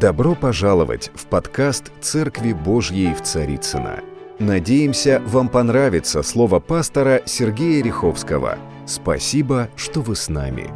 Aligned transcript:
Добро 0.00 0.34
пожаловать 0.34 1.10
в 1.14 1.26
подкаст 1.26 1.92
«Церкви 2.00 2.54
Божьей 2.54 3.12
в 3.12 3.20
Царицына. 3.20 4.00
Надеемся, 4.38 5.22
вам 5.26 5.50
понравится 5.50 6.22
слово 6.22 6.58
пастора 6.58 7.20
Сергея 7.26 7.84
Риховского. 7.84 8.56
Спасибо, 8.86 9.68
что 9.76 10.00
вы 10.00 10.16
с 10.16 10.30
нами. 10.30 10.70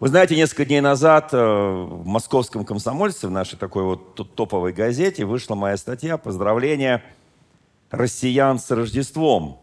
Вы 0.00 0.08
знаете, 0.08 0.34
несколько 0.34 0.64
дней 0.64 0.80
назад 0.80 1.28
э, 1.32 1.36
в 1.36 2.04
московском 2.04 2.64
комсомольце, 2.64 3.28
в 3.28 3.30
нашей 3.30 3.56
такой 3.56 3.84
вот 3.84 4.16
топовой 4.34 4.72
газете, 4.72 5.24
вышла 5.24 5.54
моя 5.54 5.76
статья 5.76 6.16
«Поздравления 6.16 7.04
россиян 7.92 8.58
с 8.58 8.68
Рождеством». 8.72 9.60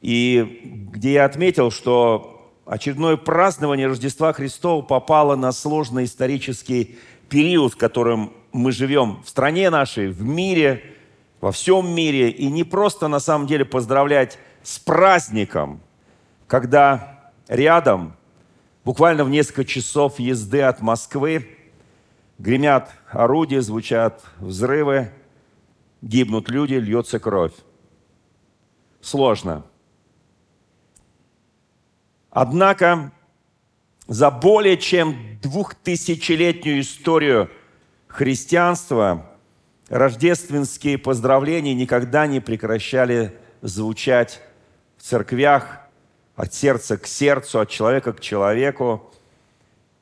И 0.00 0.88
где 0.90 1.12
я 1.12 1.26
отметил, 1.26 1.70
что 1.70 2.33
очередное 2.66 3.16
празднование 3.16 3.86
Рождества 3.86 4.32
Христова 4.32 4.82
попало 4.82 5.36
на 5.36 5.52
сложный 5.52 6.04
исторический 6.04 6.98
период, 7.28 7.74
в 7.74 7.76
котором 7.76 8.32
мы 8.52 8.72
живем 8.72 9.22
в 9.24 9.28
стране 9.28 9.70
нашей, 9.70 10.08
в 10.08 10.22
мире, 10.22 10.82
во 11.40 11.52
всем 11.52 11.94
мире. 11.94 12.30
И 12.30 12.46
не 12.46 12.64
просто 12.64 13.08
на 13.08 13.20
самом 13.20 13.46
деле 13.46 13.64
поздравлять 13.64 14.38
с 14.62 14.78
праздником, 14.78 15.80
когда 16.46 17.32
рядом, 17.48 18.14
буквально 18.84 19.24
в 19.24 19.30
несколько 19.30 19.64
часов 19.64 20.18
езды 20.18 20.62
от 20.62 20.80
Москвы, 20.80 21.48
гремят 22.38 22.90
орудия, 23.10 23.60
звучат 23.60 24.22
взрывы, 24.38 25.10
гибнут 26.02 26.48
люди, 26.48 26.74
льется 26.74 27.18
кровь. 27.18 27.52
Сложно. 29.00 29.64
Однако 32.34 33.12
за 34.08 34.28
более 34.32 34.76
чем 34.76 35.38
двухтысячелетнюю 35.40 36.80
историю 36.80 37.48
христианства 38.08 39.30
рождественские 39.88 40.98
поздравления 40.98 41.74
никогда 41.74 42.26
не 42.26 42.40
прекращали 42.40 43.38
звучать 43.62 44.40
в 44.98 45.02
церквях 45.02 45.78
от 46.34 46.52
сердца 46.52 46.96
к 46.96 47.06
сердцу, 47.06 47.60
от 47.60 47.70
человека 47.70 48.12
к 48.12 48.20
человеку. 48.20 49.12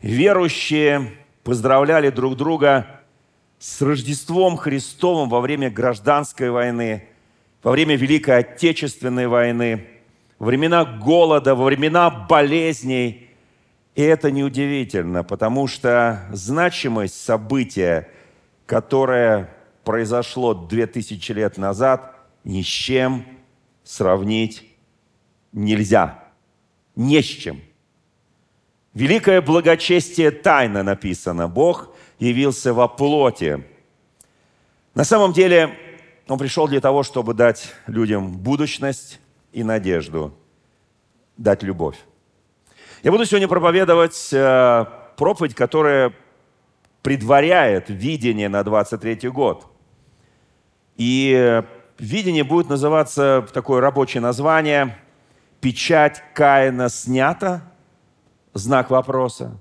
Верующие 0.00 1.12
поздравляли 1.44 2.08
друг 2.08 2.38
друга 2.38 3.02
с 3.58 3.82
Рождеством 3.82 4.56
Христовым 4.56 5.28
во 5.28 5.42
время 5.42 5.70
гражданской 5.70 6.48
войны, 6.48 7.10
во 7.62 7.72
время 7.72 7.94
Великой 7.94 8.38
Отечественной 8.38 9.26
войны– 9.26 9.86
времена 10.42 10.84
голода, 10.84 11.54
во 11.54 11.66
времена 11.66 12.10
болезней. 12.10 13.30
И 13.94 14.02
это 14.02 14.32
неудивительно, 14.32 15.22
потому 15.22 15.68
что 15.68 16.26
значимость 16.32 17.22
события, 17.22 18.08
которое 18.66 19.50
произошло 19.84 20.52
2000 20.52 21.32
лет 21.32 21.58
назад, 21.58 22.16
ни 22.42 22.62
с 22.62 22.66
чем 22.66 23.24
сравнить 23.84 24.68
нельзя. 25.52 26.24
Не 26.96 27.22
с 27.22 27.26
чем. 27.26 27.60
Великое 28.94 29.42
благочестие 29.42 30.32
тайна 30.32 30.82
написано. 30.82 31.46
Бог 31.46 31.94
явился 32.18 32.74
во 32.74 32.88
плоти. 32.88 33.64
На 34.94 35.04
самом 35.04 35.32
деле, 35.32 35.78
Он 36.26 36.36
пришел 36.36 36.66
для 36.66 36.80
того, 36.80 37.04
чтобы 37.04 37.32
дать 37.32 37.72
людям 37.86 38.38
будущность, 38.38 39.20
и 39.52 39.62
надежду, 39.62 40.34
дать 41.36 41.62
любовь. 41.62 41.96
Я 43.02 43.10
буду 43.10 43.24
сегодня 43.24 43.48
проповедовать 43.48 44.30
э, 44.32 44.84
проповедь, 45.16 45.54
которая 45.54 46.12
предваряет 47.02 47.88
видение 47.88 48.48
на 48.48 48.62
23 48.62 49.28
год. 49.28 49.66
И 50.96 51.62
видение 51.98 52.44
будет 52.44 52.68
называться, 52.68 53.46
такое 53.52 53.80
рабочее 53.80 54.20
название, 54.20 54.96
«Печать 55.60 56.22
Каина 56.34 56.88
снята?» 56.88 57.62
Знак 58.54 58.90
вопроса. 58.90 59.58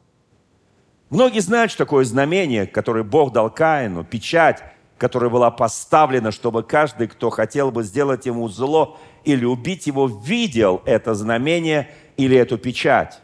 Многие 1.10 1.40
знают, 1.40 1.72
что 1.72 1.86
такое 1.86 2.04
знамение, 2.04 2.68
которое 2.68 3.04
Бог 3.04 3.32
дал 3.32 3.50
Каину, 3.50 4.04
печать, 4.04 4.64
которая 5.02 5.32
была 5.32 5.50
поставлена, 5.50 6.32
чтобы 6.32 6.62
каждый, 6.62 7.08
кто 7.08 7.32
хотел 7.32 7.72
бы 7.72 7.82
сделать 7.82 8.28
ему 8.28 8.48
зло, 8.50 9.00
или 9.24 9.46
убить 9.46 9.88
его, 9.88 10.06
видел 10.06 10.84
это 10.86 11.16
знамение 11.16 11.90
или 12.18 12.38
эту 12.38 12.60
печать. 12.60 13.20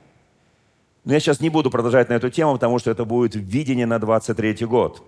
Но 1.06 1.14
я 1.14 1.20
сейчас 1.20 1.40
не 1.40 1.52
буду 1.52 1.70
продолжать 1.70 2.10
на 2.10 2.14
эту 2.14 2.32
тему, 2.32 2.54
потому 2.54 2.80
что 2.80 2.90
это 2.90 3.06
будет 3.06 3.36
видение 3.36 3.86
на 3.86 4.00
23 4.00 4.66
год. 4.66 5.04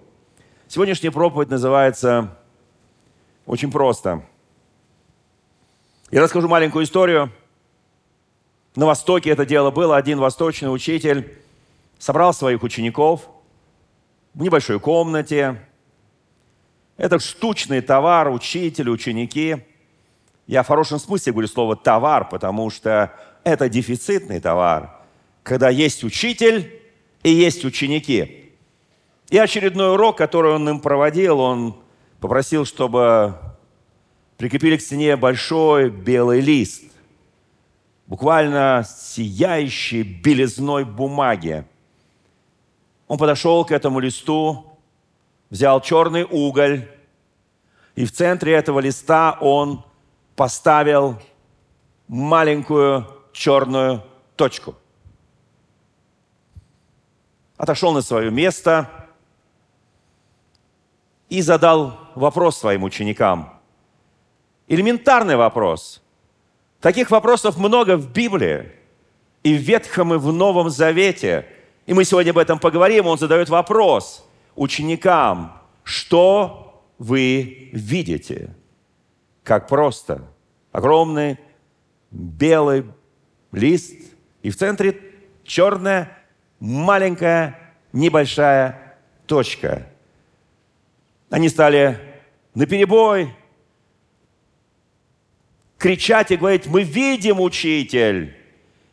Сегодняшняя 0.67 1.09
проповедь 1.09 1.49
называется 1.49 2.37
очень 3.47 3.71
просто. 3.71 4.23
Я 6.11 6.21
расскажу 6.21 6.47
маленькую 6.47 6.85
историю. 6.85 7.31
На 8.75 8.85
Востоке 8.85 9.31
это 9.31 9.43
дело 9.43 9.71
было. 9.71 9.97
Один 9.97 10.19
восточный 10.19 10.71
учитель 10.71 11.35
собрал 11.97 12.31
своих 12.31 12.61
учеников 12.61 13.27
в 14.35 14.43
небольшой 14.43 14.79
комнате. 14.79 15.59
Это 16.99 17.17
штучный 17.17 17.81
товар, 17.81 18.29
учитель, 18.29 18.91
ученики– 18.91 19.57
я 20.49 20.63
в 20.63 20.67
хорошем 20.67 20.97
смысле 20.97 21.31
говорю 21.31 21.47
слово 21.47 21.75
«товар», 21.75 22.27
потому 22.27 22.71
что 22.71 23.13
это 23.43 23.69
дефицитный 23.69 24.39
товар, 24.39 24.97
когда 25.43 25.69
есть 25.69 26.03
учитель 26.03 26.81
и 27.21 27.29
есть 27.29 27.63
ученики. 27.65 28.51
И 29.29 29.37
очередной 29.37 29.93
урок, 29.93 30.17
который 30.17 30.53
он 30.53 30.67
им 30.67 30.79
проводил, 30.79 31.39
он 31.39 31.75
попросил, 32.19 32.65
чтобы 32.65 33.35
прикрепили 34.37 34.77
к 34.77 34.81
стене 34.81 35.17
большой 35.17 35.91
белый 35.91 36.41
лист, 36.41 36.81
буквально 38.07 38.83
сияющий 38.89 40.01
белизной 40.01 40.83
бумаги. 40.83 41.63
Он 43.07 43.19
подошел 43.19 43.63
к 43.65 43.71
этому 43.71 43.99
листу, 43.99 44.68
взял 45.49 45.81
черный 45.81 46.23
уголь, 46.23 46.87
и 47.95 48.05
в 48.05 48.11
центре 48.11 48.53
этого 48.53 48.79
листа 48.79 49.37
он 49.41 49.83
поставил 50.35 51.19
маленькую 52.07 53.07
черную 53.33 54.03
точку. 54.35 54.75
Отошел 57.57 57.91
на 57.91 58.01
свое 58.01 58.31
место 58.31 58.89
и 61.27 61.41
задал 61.41 61.99
вопрос 62.15 62.57
своим 62.57 62.83
ученикам. 62.83 63.59
Элементарный 64.67 65.35
вопрос. 65.35 66.01
Таких 66.79 67.11
вопросов 67.11 67.57
много 67.57 67.97
в 67.97 68.11
Библии, 68.11 68.71
и 69.43 69.55
в 69.55 69.61
Ветхом, 69.61 70.13
и 70.13 70.17
в 70.17 70.31
Новом 70.31 70.69
Завете. 70.69 71.45
И 71.85 71.93
мы 71.93 72.05
сегодня 72.05 72.31
об 72.31 72.37
этом 72.37 72.59
поговорим. 72.59 73.07
Он 73.07 73.17
задает 73.17 73.49
вопрос 73.49 74.28
ученикам, 74.59 75.61
что 75.83 76.85
вы 76.97 77.69
видите? 77.73 78.55
как 79.49 79.67
просто. 79.67 80.21
Огромный 80.71 81.39
белый 82.11 82.85
лист, 83.51 83.95
и 84.43 84.51
в 84.51 84.55
центре 84.55 85.01
черная 85.43 86.15
маленькая 86.59 87.73
небольшая 87.91 88.95
точка. 89.25 89.87
Они 91.31 91.49
стали 91.49 91.99
на 92.53 92.67
перебой 92.67 93.33
кричать 95.79 96.29
и 96.29 96.37
говорить, 96.37 96.67
мы 96.67 96.83
видим, 96.83 97.39
учитель, 97.39 98.37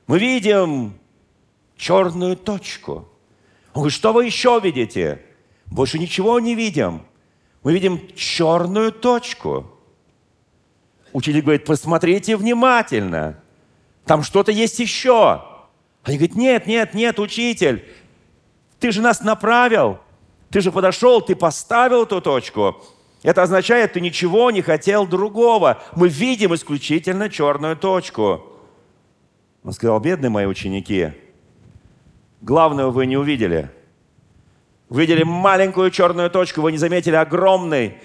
мы 0.07 0.19
видим 0.19 0.99
черную 1.77 2.35
точку. 2.37 3.11
Он 3.75 3.83
говорит, 3.83 3.93
что 3.93 4.15
вы 4.15 4.25
еще 4.25 4.59
видите? 4.65 5.21
Больше 5.67 5.99
ничего 5.99 6.39
не 6.41 6.55
видим. 6.55 7.03
Мы 7.63 7.73
видим 7.73 8.01
черную 8.15 8.93
точку. 8.93 9.71
Учитель 11.13 11.43
говорит, 11.43 11.65
посмотрите 11.65 12.37
внимательно. 12.37 13.41
Там 14.05 14.23
что-то 14.23 14.53
есть 14.53 14.79
еще. 14.79 15.43
Они 16.05 16.19
говорят, 16.19 16.37
нет, 16.37 16.67
нет, 16.67 16.95
нет, 16.95 17.19
учитель, 17.19 17.85
ты 18.79 18.93
же 18.93 19.03
нас 19.03 19.23
направил, 19.23 19.99
ты 20.51 20.61
же 20.61 20.71
подошел, 20.71 21.21
ты 21.21 21.35
поставил 21.35 22.05
эту 22.05 22.21
точку. 22.21 22.77
Это 23.25 23.43
означает, 23.43 23.95
ты 23.95 24.01
ничего 24.01 24.53
не 24.53 24.63
хотел 24.63 25.07
другого. 25.07 25.83
Мы 25.97 26.09
видим 26.09 26.55
исключительно 26.55 27.29
черную 27.29 27.77
точку. 27.77 28.45
Он 29.65 29.73
сказал, 29.73 29.99
бедные 29.99 30.31
мои 30.31 30.47
ученики, 30.47 31.11
главное 32.41 32.87
вы 32.87 33.07
не 33.07 33.17
увидели. 33.17 33.71
Видели 34.89 35.23
маленькую 35.25 35.91
черную 35.91 36.31
точку, 36.31 36.61
вы 36.61 36.73
не 36.73 36.79
заметили 36.79 37.17
огромный, 37.17 37.99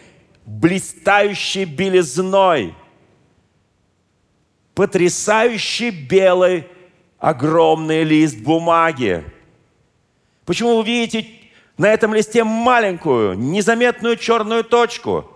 блистающий 0.45 1.66
белизной– 1.66 2.75
потрясающий 4.74 5.92
белый 5.92 6.68
огромный 7.19 8.04
лист 8.04 8.39
бумаги. 8.39 9.24
Почему 10.45 10.78
вы 10.78 10.86
видите 10.86 11.28
на 11.78 11.88
этом 11.88 12.13
листе 12.13 12.44
маленькую, 12.44 13.38
незаметную 13.38 14.16
черную 14.18 14.63
точку. 14.63 15.30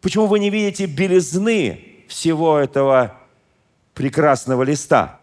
Почему 0.00 0.26
вы 0.26 0.38
не 0.38 0.50
видите 0.50 0.86
белизны 0.86 2.04
всего 2.06 2.58
этого 2.58 3.16
прекрасного 3.94 4.62
листа? 4.62 5.20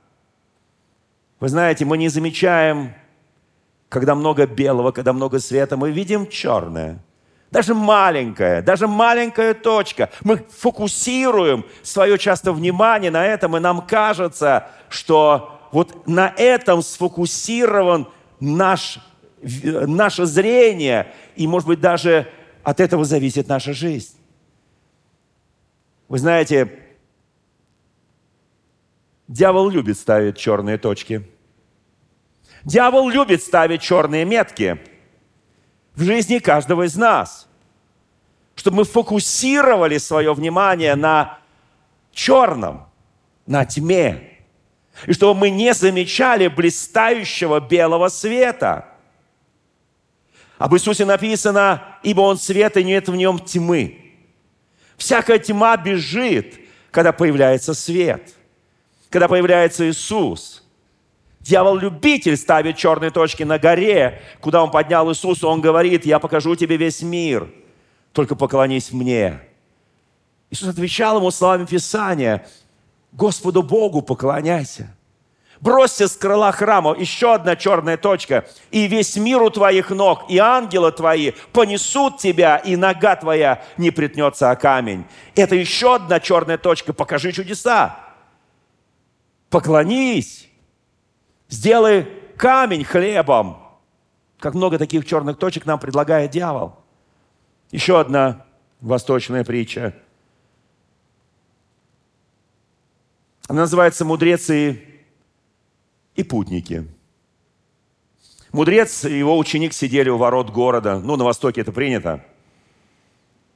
Вы 1.39 1.49
знаете, 1.49 1.85
мы 1.85 1.97
не 1.97 2.09
замечаем, 2.09 2.93
когда 3.89 4.15
много 4.15 4.45
белого, 4.45 4.91
когда 4.91 5.13
много 5.13 5.39
света, 5.39 5.77
мы 5.77 5.91
видим 5.91 6.27
черное. 6.27 6.99
Даже 7.51 7.73
маленькая, 7.73 8.61
даже 8.61 8.87
маленькая 8.87 9.53
точка. 9.53 10.09
Мы 10.23 10.45
фокусируем 10.49 11.65
свое 11.83 12.17
часто 12.17 12.51
внимание 12.51 13.11
на 13.11 13.25
этом, 13.25 13.55
и 13.55 13.59
нам 13.59 13.81
кажется, 13.81 14.67
что 14.89 15.57
вот 15.71 16.07
на 16.07 16.33
этом 16.35 16.81
сфокусирован 16.81 18.07
наш, 18.39 18.99
наше 19.41 20.25
зрение, 20.25 21.13
и, 21.35 21.47
может 21.47 21.67
быть, 21.67 21.79
даже 21.79 22.27
от 22.63 22.79
этого 22.79 23.05
зависит 23.05 23.47
наша 23.47 23.73
жизнь. 23.73 24.17
Вы 26.07 26.19
знаете, 26.19 26.79
дьявол 29.27 29.69
любит 29.69 29.97
ставить 29.97 30.37
черные 30.37 30.77
точки. 30.77 31.27
Дьявол 32.65 33.09
любит 33.09 33.43
ставить 33.43 33.81
черные 33.81 34.25
метки 34.25 34.79
в 35.93 36.01
жизни 36.01 36.39
каждого 36.39 36.87
из 36.87 36.95
нас, 36.95 37.47
чтобы 38.55 38.77
мы 38.77 38.83
фокусировали 38.85 39.99
свое 39.99 40.33
внимание 40.33 40.95
на 40.95 41.37
черном, 42.11 42.87
на 43.45 43.65
тьме, 43.65 44.39
и 45.05 45.13
чтобы 45.13 45.39
мы 45.39 45.51
не 45.51 45.75
замечали 45.75 46.47
блистающего 46.47 47.59
белого 47.59 48.07
света. 48.07 48.87
Об 50.57 50.73
Иисусе 50.73 51.05
написано, 51.05 51.99
ибо 52.01 52.21
Он 52.21 52.37
свет, 52.37 52.77
и 52.77 52.83
нет 52.83 53.07
в 53.07 53.15
нем 53.15 53.37
тьмы. 53.37 54.13
Всякая 54.97 55.37
тьма 55.37 55.77
бежит, 55.77 56.59
когда 56.89 57.11
появляется 57.11 57.75
свет, 57.75 58.33
когда 59.11 59.27
появляется 59.27 59.87
Иисус. 59.87 60.64
Дьявол 61.45 61.75
любитель 61.75 62.37
ставит 62.37 62.75
черные 62.75 63.11
точки 63.11 63.43
на 63.43 63.59
горе, 63.59 64.19
куда 64.41 64.63
он 64.63 64.71
поднял 64.71 65.07
Иисуса. 65.11 65.47
Он 65.47 65.61
говорит, 65.61 66.03
я 66.03 66.17
покажу 66.17 66.55
тебе 66.55 66.75
весь 66.75 67.03
мир, 67.03 67.47
только 68.13 68.35
поклонись 68.35 68.91
мне. 68.91 69.41
Иисус 70.49 70.69
отвечал 70.69 71.19
ему 71.19 71.29
словами 71.29 71.65
Писания, 71.65 72.47
Господу 73.11 73.61
Богу 73.61 74.01
поклоняйся. 74.01 74.95
Бросься 75.61 76.07
с 76.07 76.17
крыла 76.17 76.51
храма, 76.51 76.95
еще 76.97 77.35
одна 77.35 77.55
черная 77.55 77.97
точка, 77.97 78.47
и 78.71 78.87
весь 78.87 79.15
мир 79.15 79.43
у 79.43 79.51
твоих 79.51 79.91
ног, 79.91 80.25
и 80.27 80.39
ангелы 80.39 80.91
твои 80.91 81.33
понесут 81.53 82.17
тебя, 82.17 82.57
и 82.57 82.75
нога 82.75 83.17
твоя 83.17 83.63
не 83.77 83.91
притнется 83.91 84.49
о 84.49 84.55
камень. 84.55 85.05
Это 85.35 85.53
еще 85.53 85.93
одна 85.93 86.19
черная 86.19 86.57
точка, 86.57 86.91
покажи 86.91 87.31
чудеса. 87.31 87.99
Поклонись, 89.51 90.49
сделай 91.49 92.07
камень 92.37 92.83
хлебом. 92.83 93.57
Как 94.39 94.53
много 94.53 94.77
таких 94.77 95.05
черных 95.05 95.37
точек 95.37 95.65
нам 95.65 95.79
предлагает 95.79 96.31
дьявол. 96.31 96.75
Еще 97.71 97.99
одна 97.99 98.45
восточная 98.81 99.43
притча. 99.43 99.95
Она 103.47 103.61
называется 103.61 104.05
«Мудрец 104.05 104.49
и 104.49 104.95
и 106.15 106.23
путники. 106.23 106.87
Мудрец 108.51 109.03
и 109.03 109.17
его 109.17 109.37
ученик 109.37 109.73
сидели 109.73 110.09
у 110.09 110.17
ворот 110.17 110.49
города. 110.49 110.99
Ну, 110.99 111.17
на 111.17 111.25
Востоке 111.25 111.61
это 111.61 111.71
принято. 111.71 112.25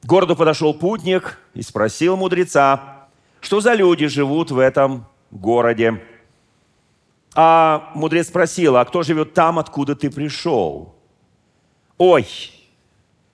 К 0.02 0.06
городу 0.06 0.36
подошел 0.36 0.74
путник 0.74 1.40
и 1.54 1.62
спросил 1.62 2.18
мудреца, 2.18 3.08
что 3.40 3.62
за 3.62 3.74
люди 3.74 4.08
живут 4.08 4.52
в 4.52 4.60
этом 4.60 5.06
городе. 5.32 6.04
А 7.36 7.92
мудрец 7.96 8.28
спросил, 8.28 8.78
а 8.78 8.86
кто 8.86 9.04
живет 9.04 9.34
там, 9.34 9.60
откуда 9.60 9.96
ты 9.96 10.10
пришел? 10.10 10.96
Ой, 11.98 12.28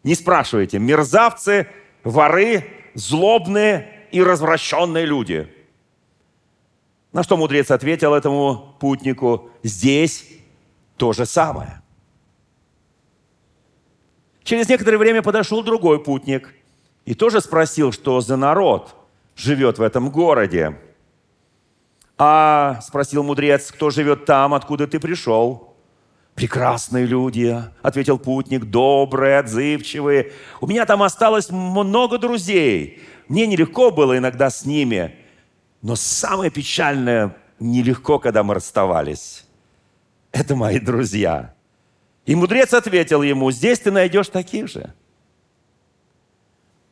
не 0.03 0.15
спрашивайте, 0.15 0.79
мерзавцы, 0.79 1.67
воры, 2.03 2.65
злобные 2.93 4.07
и 4.11 4.21
развращенные 4.21 5.05
люди– 5.05 5.51
на 7.15 7.23
что 7.23 7.37
мудрец 7.37 7.71
ответил 7.71 8.13
этому 8.13 8.75
путнику, 8.77 9.49
здесь 9.63 10.27
то 10.97 11.13
же 11.13 11.25
самое. 11.25 11.81
Через 14.43 14.67
некоторое 14.67 14.97
время 14.97 15.21
подошел 15.21 15.63
другой 15.63 16.03
путник 16.03 16.53
и 17.05 17.13
тоже 17.13 17.39
спросил, 17.39 17.93
что 17.93 18.19
за 18.19 18.35
народ 18.35 18.97
живет 19.37 19.79
в 19.79 19.81
этом 19.81 20.09
городе. 20.09 20.77
А, 22.17 22.79
спросил 22.81 23.23
мудрец, 23.23 23.71
кто 23.71 23.89
живет 23.89 24.25
там, 24.25 24.53
откуда 24.53 24.87
ты 24.87 24.99
пришел? 24.99 25.75
Прекрасные 26.33 27.05
люди, 27.05 27.61
ответил 27.81 28.19
путник, 28.19 28.65
добрые, 28.65 29.39
отзывчивые. 29.39 30.33
У 30.59 30.67
меня 30.67 30.85
там 30.85 31.03
осталось 31.03 31.49
много 31.49 32.17
друзей. 32.17 33.01
Мне 33.27 33.47
нелегко 33.47 33.91
было 33.91 34.17
иногда 34.17 34.49
с 34.49 34.65
ними. 34.65 35.15
Но 35.81 35.95
самое 35.95 36.51
печальное, 36.51 37.35
нелегко, 37.59 38.19
когда 38.19 38.43
мы 38.43 38.53
расставались. 38.53 39.45
Это 40.31 40.55
мои 40.55 40.79
друзья. 40.79 41.53
И 42.25 42.35
мудрец 42.35 42.73
ответил 42.73 43.21
ему, 43.21 43.51
здесь 43.51 43.79
ты 43.79 43.91
найдешь 43.91 44.27
таких 44.27 44.67
же. 44.67 44.93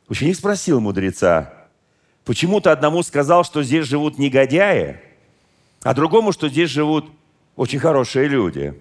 Ученик 0.08 0.36
спросил 0.36 0.80
мудреца, 0.80 1.52
почему 2.24 2.60
ты 2.60 2.70
одному 2.70 3.02
сказал, 3.02 3.44
что 3.44 3.62
здесь 3.62 3.86
живут 3.86 4.18
негодяи, 4.18 5.00
а 5.84 5.94
другому, 5.94 6.32
что 6.32 6.48
здесь 6.48 6.70
живут 6.70 7.12
очень 7.56 7.78
хорошие 7.78 8.26
люди. 8.26 8.74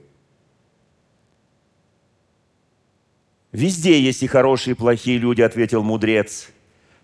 Везде 3.52 4.02
есть 4.02 4.24
и 4.24 4.28
хорошие, 4.28 4.72
и 4.72 4.78
плохие 4.78 5.20
люди, 5.20 5.42
ответил 5.42 5.84
мудрец. 5.84 6.50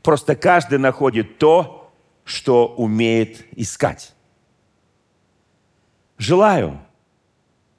Просто 0.01 0.35
каждый 0.35 0.79
находит 0.79 1.37
то, 1.37 1.91
что 2.23 2.67
умеет 2.67 3.45
искать. 3.55 4.15
Желаю, 6.17 6.79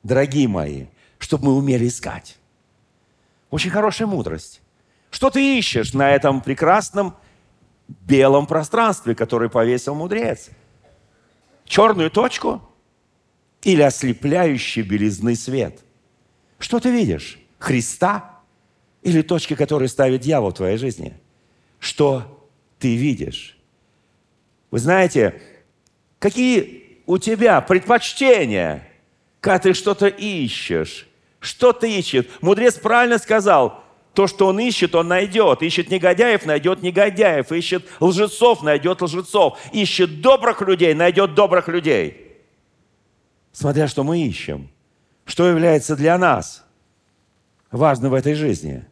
дорогие 0.02 0.46
мои, 0.46 0.86
чтобы 1.18 1.46
мы 1.46 1.56
умели 1.56 1.88
искать. 1.88 2.36
Очень 3.50 3.70
хорошая 3.70 4.06
мудрость. 4.06 4.60
Что 5.10 5.30
ты 5.30 5.58
ищешь 5.58 5.94
на 5.94 6.10
этом 6.10 6.42
прекрасном 6.42 7.16
белом 7.88 8.46
пространстве, 8.46 9.14
которое 9.14 9.48
повесил 9.48 9.94
мудрец? 9.94 10.50
Черную 11.70 12.10
точку 12.10 12.60
или 13.62 13.80
ослепляющий 13.80 14.82
белизный 14.82 15.36
свет? 15.36 15.84
Что 16.58 16.80
ты 16.80 16.90
видишь? 16.90 17.38
Христа 17.60 18.40
или 19.02 19.22
точки, 19.22 19.54
которые 19.54 19.88
ставит 19.88 20.20
дьявол 20.20 20.50
в 20.50 20.54
твоей 20.54 20.78
жизни? 20.78 21.16
Что 21.78 22.48
ты 22.80 22.96
видишь? 22.96 23.56
Вы 24.72 24.80
знаете, 24.80 25.40
какие 26.18 26.98
у 27.06 27.18
тебя 27.18 27.60
предпочтения, 27.60 28.88
когда 29.40 29.60
ты 29.60 29.72
что-то 29.72 30.08
ищешь? 30.08 31.06
Что 31.38 31.72
ты 31.72 32.00
ищешь? 32.00 32.26
Мудрец 32.40 32.78
правильно 32.78 33.18
сказал, 33.18 33.84
то, 34.14 34.26
что 34.26 34.48
он 34.48 34.58
ищет, 34.58 34.94
он 34.94 35.08
найдет. 35.08 35.62
Ищет 35.62 35.90
негодяев, 35.90 36.44
найдет 36.44 36.82
негодяев. 36.82 37.52
Ищет 37.52 37.86
лжецов, 38.00 38.62
найдет 38.62 39.00
лжецов. 39.02 39.58
Ищет 39.72 40.20
добрых 40.20 40.60
людей, 40.62 40.94
найдет 40.94 41.34
добрых 41.34 41.68
людей. 41.68 42.36
Смотря 43.52 43.88
что 43.88 44.04
мы 44.04 44.22
ищем. 44.22 44.68
Что 45.26 45.48
является 45.48 45.96
для 45.96 46.18
нас 46.18 46.64
важным 47.70 48.10
в 48.10 48.14
этой 48.14 48.34
жизни. 48.34 48.84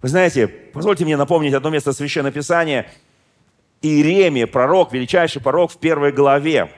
Вы 0.00 0.08
знаете, 0.08 0.48
позвольте 0.48 1.04
мне 1.04 1.16
напомнить 1.18 1.52
одно 1.52 1.68
место 1.70 1.92
Священного 1.92 2.32
Писания– 2.32 2.90
Иеремия, 3.82 4.46
пророк, 4.46 4.92
величайший 4.92 5.40
пророк 5.40 5.72
в 5.72 5.78
первой 5.78 6.12
главе. 6.12 6.70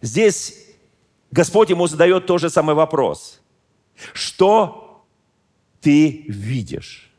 Здесь 0.00 0.66
Господь 1.30 1.70
ему 1.70 1.86
задает 1.86 2.26
тот 2.26 2.40
же 2.40 2.50
самый 2.50 2.74
вопрос. 2.74 3.40
Что 4.12 4.89
ты 5.80 6.24
видишь? 6.28 7.10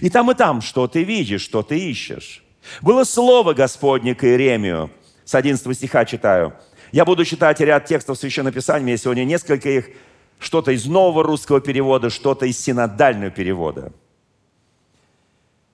И 0.00 0.10
там, 0.10 0.30
и 0.30 0.34
там, 0.34 0.60
что 0.60 0.86
ты 0.86 1.04
видишь, 1.04 1.42
что 1.42 1.62
ты 1.62 1.78
ищешь. 1.78 2.42
Было 2.82 3.04
слово 3.04 3.54
Господне 3.54 4.14
к 4.14 4.24
Иеремию. 4.24 4.90
С 5.24 5.34
11 5.34 5.76
стиха 5.76 6.04
читаю. 6.04 6.54
Я 6.92 7.04
буду 7.04 7.24
читать 7.24 7.60
ряд 7.60 7.86
текстов 7.86 8.18
Священного 8.18 8.54
Писания. 8.54 8.92
Я 8.92 8.96
сегодня 8.96 9.24
несколько 9.24 9.68
их. 9.68 9.90
Что-то 10.38 10.70
из 10.70 10.86
нового 10.86 11.24
русского 11.24 11.60
перевода, 11.60 12.10
что-то 12.10 12.46
из 12.46 12.58
синодального 12.58 13.30
перевода. 13.30 13.92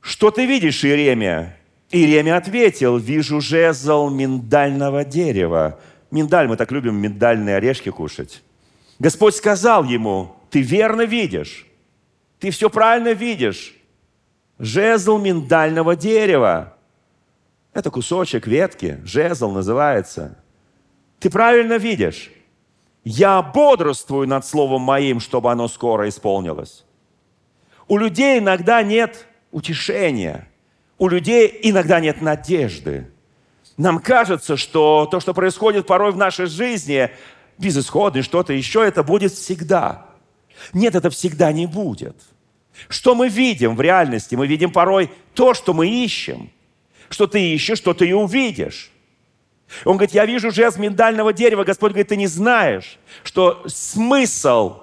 Что 0.01 0.31
ты 0.31 0.47
видишь, 0.47 0.85
Иеремия? 0.85 1.57
Иеремия 1.91 2.37
ответил, 2.37 2.97
вижу 2.97 3.41
жезл 3.41 4.09
миндального 4.09 5.05
дерева. 5.05 5.79
Миндаль, 6.11 6.49
мы 6.49 6.57
так 6.57 6.73
любим 6.73 6.97
миндальные 6.97 7.57
орешки 7.57 7.91
кушать. 7.91 8.43
Господь 8.99 9.35
сказал 9.35 9.85
ему, 9.85 10.35
ты 10.51 10.63
верно 10.63 11.03
видишь. 11.03 11.67
Ты 12.45 12.51
все 12.51 12.69
правильно 12.69 13.15
видишь. 13.15 13.75
Жезл 14.59 15.17
миндального 15.17 15.97
дерева. 15.97 16.77
Это 17.73 17.91
кусочек 17.91 18.47
ветки, 18.47 19.01
жезл 19.03 19.51
называется. 19.51 20.37
Ты 21.21 21.31
правильно 21.31 21.79
видишь. 21.79 22.31
Я 23.03 23.41
бодрствую 23.41 24.29
над 24.29 24.45
словом 24.45 24.83
моим, 24.83 25.21
чтобы 25.21 25.51
оно 25.51 25.69
скоро 25.69 26.07
исполнилось. 26.07 26.85
У 27.89 27.97
людей 27.97 28.41
иногда 28.41 28.83
нет 28.83 29.27
утешения. 29.51 30.47
У 30.99 31.09
людей 31.09 31.61
иногда 31.63 31.99
нет 31.99 32.21
надежды. 32.21 33.11
Нам 33.79 34.01
кажется, 34.01 34.59
что 34.59 35.09
то, 35.11 35.19
что 35.19 35.33
происходит 35.33 35.87
порой 35.87 36.13
в 36.13 36.19
нашей 36.19 36.45
жизни, 36.45 37.09
безысходно, 37.57 38.23
что-то 38.23 38.53
еще, 38.53 38.87
это 38.87 39.03
будет 39.03 39.33
всегда. 39.33 40.09
Нет, 40.75 40.95
это 40.95 41.09
всегда 41.09 41.51
не 41.51 41.65
будет. 41.65 42.17
Что 42.89 43.15
мы 43.15 43.29
видим 43.29 43.77
в 43.77 43.81
реальности? 43.81 44.35
Мы 44.35 44.47
видим 44.47 44.73
порой 44.73 45.11
то, 45.35 45.55
что 45.55 45.73
мы 45.73 45.89
ищем. 45.89 46.51
Что 47.09 47.27
ты 47.27 47.55
ищешь, 47.55 47.79
что 47.79 47.95
ты 47.95 48.09
и 48.09 48.13
увидишь. 48.13 48.91
Он 49.85 49.97
говорит, 49.97 50.15
я 50.15 50.27
вижу 50.27 50.51
жест 50.51 50.79
миндального 50.79 51.33
дерева. 51.33 51.65
Господь 51.65 51.93
говорит, 51.93 52.09
ты 52.09 52.17
не 52.17 52.27
знаешь, 52.27 52.99
что 53.23 53.63
смысл 53.67 54.81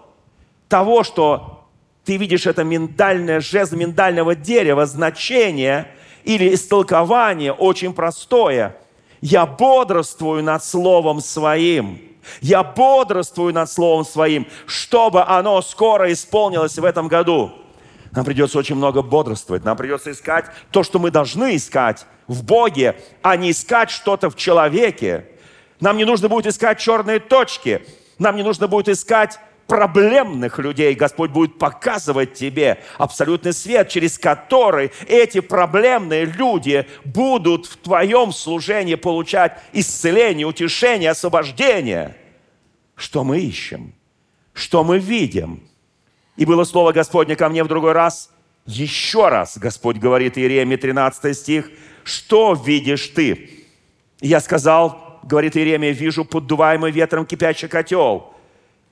того, 0.67 1.03
что 1.03 1.67
ты 2.03 2.17
видишь 2.17 2.45
это 2.47 2.63
миндальное 2.63 3.39
жест 3.39 3.73
миндального 3.73 4.35
дерева, 4.35 4.85
значение 4.85 5.87
или 6.23 6.53
истолкование 6.53 7.53
очень 7.53 7.93
простое. 7.93 8.75
Я 9.21 9.45
бодрствую 9.45 10.43
над 10.43 10.63
Словом 10.63 11.21
Своим. 11.21 12.01
Я 12.41 12.63
бодрствую 12.63 13.53
над 13.53 13.69
Словом 13.71 14.05
Своим, 14.05 14.47
чтобы 14.65 15.23
оно 15.23 15.61
скоро 15.61 16.11
исполнилось 16.11 16.77
в 16.77 16.85
этом 16.85 17.07
году. 17.07 17.51
Нам 18.11 18.25
придется 18.25 18.59
очень 18.59 18.75
много 18.75 19.01
бодрствовать. 19.01 19.63
Нам 19.63 19.77
придется 19.77 20.11
искать 20.11 20.45
то, 20.71 20.83
что 20.83 20.99
мы 20.99 21.11
должны 21.11 21.55
искать 21.55 22.05
в 22.27 22.43
Боге, 22.43 22.95
а 23.21 23.37
не 23.37 23.51
искать 23.51 23.89
что-то 23.89 24.29
в 24.29 24.35
человеке. 24.35 25.25
Нам 25.79 25.97
не 25.97 26.05
нужно 26.05 26.27
будет 26.27 26.47
искать 26.47 26.79
черные 26.79 27.19
точки. 27.19 27.85
Нам 28.19 28.35
не 28.35 28.43
нужно 28.43 28.67
будет 28.67 28.89
искать 28.89 29.39
проблемных 29.65 30.59
людей. 30.59 30.93
Господь 30.93 31.31
будет 31.31 31.57
показывать 31.57 32.33
тебе 32.33 32.83
абсолютный 32.97 33.53
свет, 33.53 33.87
через 33.87 34.19
который 34.19 34.91
эти 35.07 35.39
проблемные 35.39 36.25
люди 36.25 36.85
будут 37.05 37.67
в 37.67 37.77
твоем 37.77 38.33
служении 38.33 38.95
получать 38.95 39.57
исцеление, 39.71 40.45
утешение, 40.45 41.11
освобождение. 41.11 42.17
Что 42.95 43.23
мы 43.23 43.39
ищем? 43.39 43.95
Что 44.53 44.83
мы 44.83 44.99
видим? 44.99 45.70
И 46.37 46.45
было 46.45 46.63
слово 46.63 46.91
Господне 46.91 47.35
ко 47.35 47.49
мне 47.49 47.63
в 47.63 47.67
другой 47.67 47.91
раз. 47.91 48.29
Еще 48.65 49.27
раз 49.27 49.57
Господь 49.57 49.97
говорит, 49.97 50.37
Иеремия 50.37 50.77
13 50.77 51.37
стих, 51.37 51.69
что 52.03 52.53
видишь 52.53 53.07
ты? 53.07 53.61
я 54.21 54.39
сказал, 54.39 55.19
говорит 55.23 55.57
Иеремия, 55.57 55.91
вижу 55.91 56.23
поддуваемый 56.23 56.91
ветром 56.91 57.25
кипящий 57.25 57.67
котел. 57.67 58.30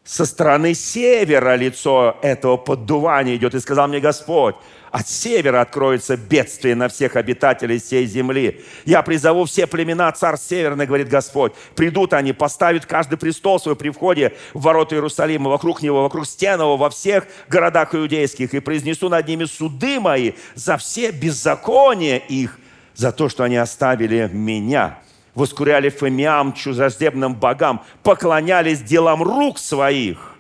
Со 0.04 0.26
стороны 0.26 0.74
севера 0.74 1.56
лицо 1.56 2.18
этого 2.22 2.58
поддувания 2.58 3.36
идет. 3.36 3.54
И 3.54 3.60
сказал 3.60 3.88
мне 3.88 4.00
Господь, 4.00 4.56
от 4.92 5.08
севера 5.08 5.62
откроется 5.62 6.18
бедствие 6.18 6.76
на 6.76 6.90
всех 6.90 7.16
обитателей 7.16 7.80
всей 7.80 8.06
земли. 8.06 8.64
Я 8.86 9.04
призову 9.04 9.46
все 9.46 9.68
племена 9.68 10.12
царь 10.12 10.38
северный, 10.38 10.88
говорит 10.88 11.10
Господь. 11.10 11.54
Придут 11.76 12.14
они, 12.14 12.34
поставят 12.34 12.86
каждый 12.86 13.18
престол 13.18 13.60
свой 13.60 13.76
при 13.76 13.90
входе 13.90 14.34
в 14.54 14.62
ворота 14.62 14.96
Иерусалима, 14.96 15.50
вокруг 15.50 15.84
него, 15.84 16.02
вокруг 16.02 16.26
стен 16.26 16.60
его, 16.60 16.76
во 16.76 16.90
всех 16.90 17.28
городах 17.48 17.94
иудейских, 17.94 18.54
и 18.54 18.60
произнесу 18.60 19.10
над 19.10 19.28
ними 19.28 19.46
суды 19.46 20.00
мои 20.00 20.32
за 20.56 20.78
все 20.78 21.12
беззакония 21.12 22.18
их, 22.18 22.58
за 22.96 23.12
то, 23.12 23.30
что 23.30 23.44
они 23.44 23.58
оставили 23.58 24.30
меня 24.34 25.00
воскуряли 25.40 25.90
фемиам, 25.90 26.54
чужеземным 26.54 27.34
богам, 27.34 27.84
поклонялись 28.04 28.82
делам 28.82 29.24
рук 29.24 29.58
своих. 29.58 30.36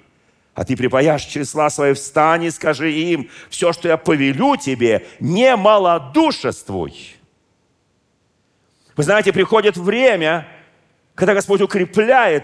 А 0.53 0.65
ты 0.65 0.75
припаяшь 0.75 1.23
числа 1.23 1.69
свои, 1.69 1.93
встань 1.93 2.43
и 2.43 2.51
скажи 2.51 2.91
им, 2.91 3.29
все, 3.49 3.71
что 3.71 3.87
я 3.87 3.97
повелю 3.97 4.57
тебе, 4.57 5.07
не 5.19 5.55
малодушествуй. 5.55 7.15
Вы 8.97 9.03
знаете, 9.03 9.31
приходит 9.31 9.77
время, 9.77 10.47
когда 11.15 11.33
Господь 11.33 11.61
укрепляет 11.61 12.43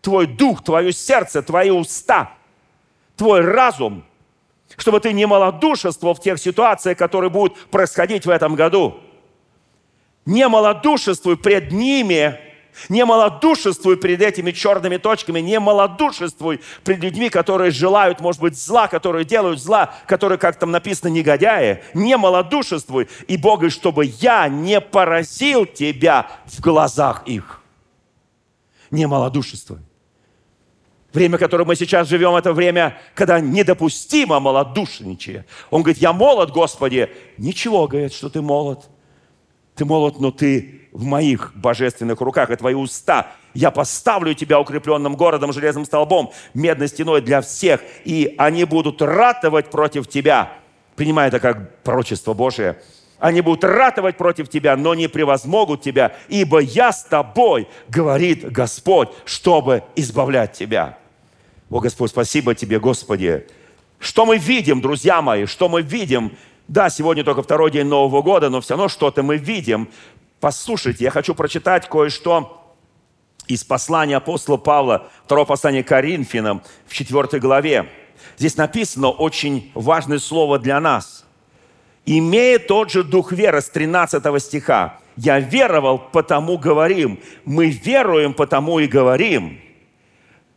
твой 0.00 0.26
дух, 0.26 0.64
твое 0.64 0.92
сердце, 0.92 1.42
твои 1.42 1.70
уста, 1.70 2.32
твой 3.16 3.40
разум, 3.42 4.04
чтобы 4.76 4.98
ты 4.98 5.12
не 5.12 5.26
малодушествовал 5.26 6.14
в 6.14 6.20
тех 6.20 6.38
ситуациях, 6.38 6.98
которые 6.98 7.30
будут 7.30 7.56
происходить 7.70 8.26
в 8.26 8.30
этом 8.30 8.56
году. 8.56 9.00
Не 10.26 10.48
малодушествуй 10.48 11.36
пред 11.36 11.70
ними, 11.70 12.38
не 12.88 13.04
малодушествуй 13.04 13.96
перед 13.96 14.20
этими 14.20 14.50
черными 14.50 14.96
точками, 14.96 15.40
не 15.40 15.58
малодушествуй 15.58 16.60
пред 16.84 16.98
людьми, 16.98 17.30
которые 17.30 17.70
желают, 17.70 18.20
может 18.20 18.40
быть, 18.40 18.58
зла, 18.58 18.88
которые 18.88 19.24
делают 19.24 19.60
зла, 19.60 19.94
которые, 20.06 20.38
как 20.38 20.58
там 20.58 20.70
написано, 20.72 21.08
негодяи. 21.08 21.82
Не 21.94 22.16
малодушествуй. 22.16 23.08
И 23.28 23.36
Бог 23.36 23.56
чтобы 23.70 24.04
я 24.04 24.48
не 24.48 24.80
поразил 24.80 25.64
тебя 25.64 26.28
в 26.44 26.60
глазах 26.60 27.22
их. 27.26 27.62
Не 28.90 29.06
малодушествуй. 29.06 29.78
Время, 31.12 31.38
в 31.38 31.40
котором 31.40 31.68
мы 31.68 31.76
сейчас 31.76 32.08
живем, 32.08 32.34
это 32.34 32.52
время, 32.52 32.98
когда 33.14 33.40
недопустимо 33.40 34.38
малодушничание. 34.38 35.46
Он 35.70 35.82
говорит, 35.82 36.02
я 36.02 36.12
молод, 36.12 36.50
Господи. 36.50 37.10
Ничего, 37.38 37.88
говорит, 37.88 38.12
что 38.12 38.28
ты 38.28 38.42
молод. 38.42 38.86
Ты 39.76 39.84
молод, 39.84 40.18
но 40.18 40.30
ты 40.30 40.88
в 40.90 41.04
моих 41.04 41.52
божественных 41.54 42.22
руках, 42.22 42.50
и 42.50 42.56
твои 42.56 42.74
уста. 42.74 43.32
Я 43.52 43.70
поставлю 43.70 44.32
тебя 44.34 44.58
укрепленным 44.58 45.14
городом, 45.14 45.52
железным 45.52 45.84
столбом, 45.84 46.32
медной 46.54 46.88
стеной 46.88 47.20
для 47.20 47.42
всех, 47.42 47.82
и 48.04 48.34
они 48.38 48.64
будут 48.64 49.02
ратовать 49.02 49.70
против 49.70 50.08
тебя. 50.08 50.54
Принимай 50.96 51.28
это 51.28 51.40
как 51.40 51.82
пророчество 51.82 52.32
Божие. 52.32 52.80
Они 53.18 53.42
будут 53.42 53.64
ратовать 53.64 54.16
против 54.16 54.48
тебя, 54.48 54.76
но 54.76 54.94
не 54.94 55.08
превозмогут 55.08 55.82
тебя, 55.82 56.16
ибо 56.28 56.58
я 56.58 56.92
с 56.92 57.04
тобой, 57.04 57.68
говорит 57.88 58.50
Господь, 58.50 59.10
чтобы 59.26 59.84
избавлять 59.94 60.52
тебя. 60.52 60.98
О, 61.68 61.80
Господь, 61.80 62.10
спасибо 62.10 62.54
тебе, 62.54 62.80
Господи. 62.80 63.46
Что 63.98 64.24
мы 64.24 64.38
видим, 64.38 64.80
друзья 64.80 65.20
мои, 65.20 65.46
что 65.46 65.68
мы 65.68 65.82
видим 65.82 66.32
да, 66.68 66.90
сегодня 66.90 67.22
только 67.22 67.42
второй 67.42 67.70
день 67.70 67.86
Нового 67.86 68.22
года, 68.22 68.50
но 68.50 68.60
все 68.60 68.74
равно 68.74 68.88
что-то 68.88 69.22
мы 69.22 69.36
видим. 69.36 69.88
Послушайте, 70.40 71.04
я 71.04 71.10
хочу 71.10 71.34
прочитать 71.34 71.88
кое-что 71.88 72.74
из 73.46 73.62
послания 73.62 74.16
апостола 74.16 74.56
Павла, 74.56 75.08
второго 75.24 75.46
послания 75.46 75.84
Коринфянам 75.84 76.62
в 76.86 76.92
4 76.92 77.40
главе. 77.40 77.88
Здесь 78.36 78.56
написано 78.56 79.10
очень 79.10 79.70
важное 79.74 80.18
слово 80.18 80.58
для 80.58 80.80
нас. 80.80 81.24
«Имея 82.04 82.58
тот 82.58 82.90
же 82.90 83.04
дух 83.04 83.32
веры» 83.32 83.60
с 83.60 83.68
13 83.68 84.42
стиха. 84.42 84.98
«Я 85.16 85.38
веровал, 85.38 85.98
потому 85.98 86.58
говорим». 86.58 87.20
Мы 87.44 87.70
веруем, 87.70 88.34
потому 88.34 88.78
и 88.80 88.86
говорим 88.86 89.60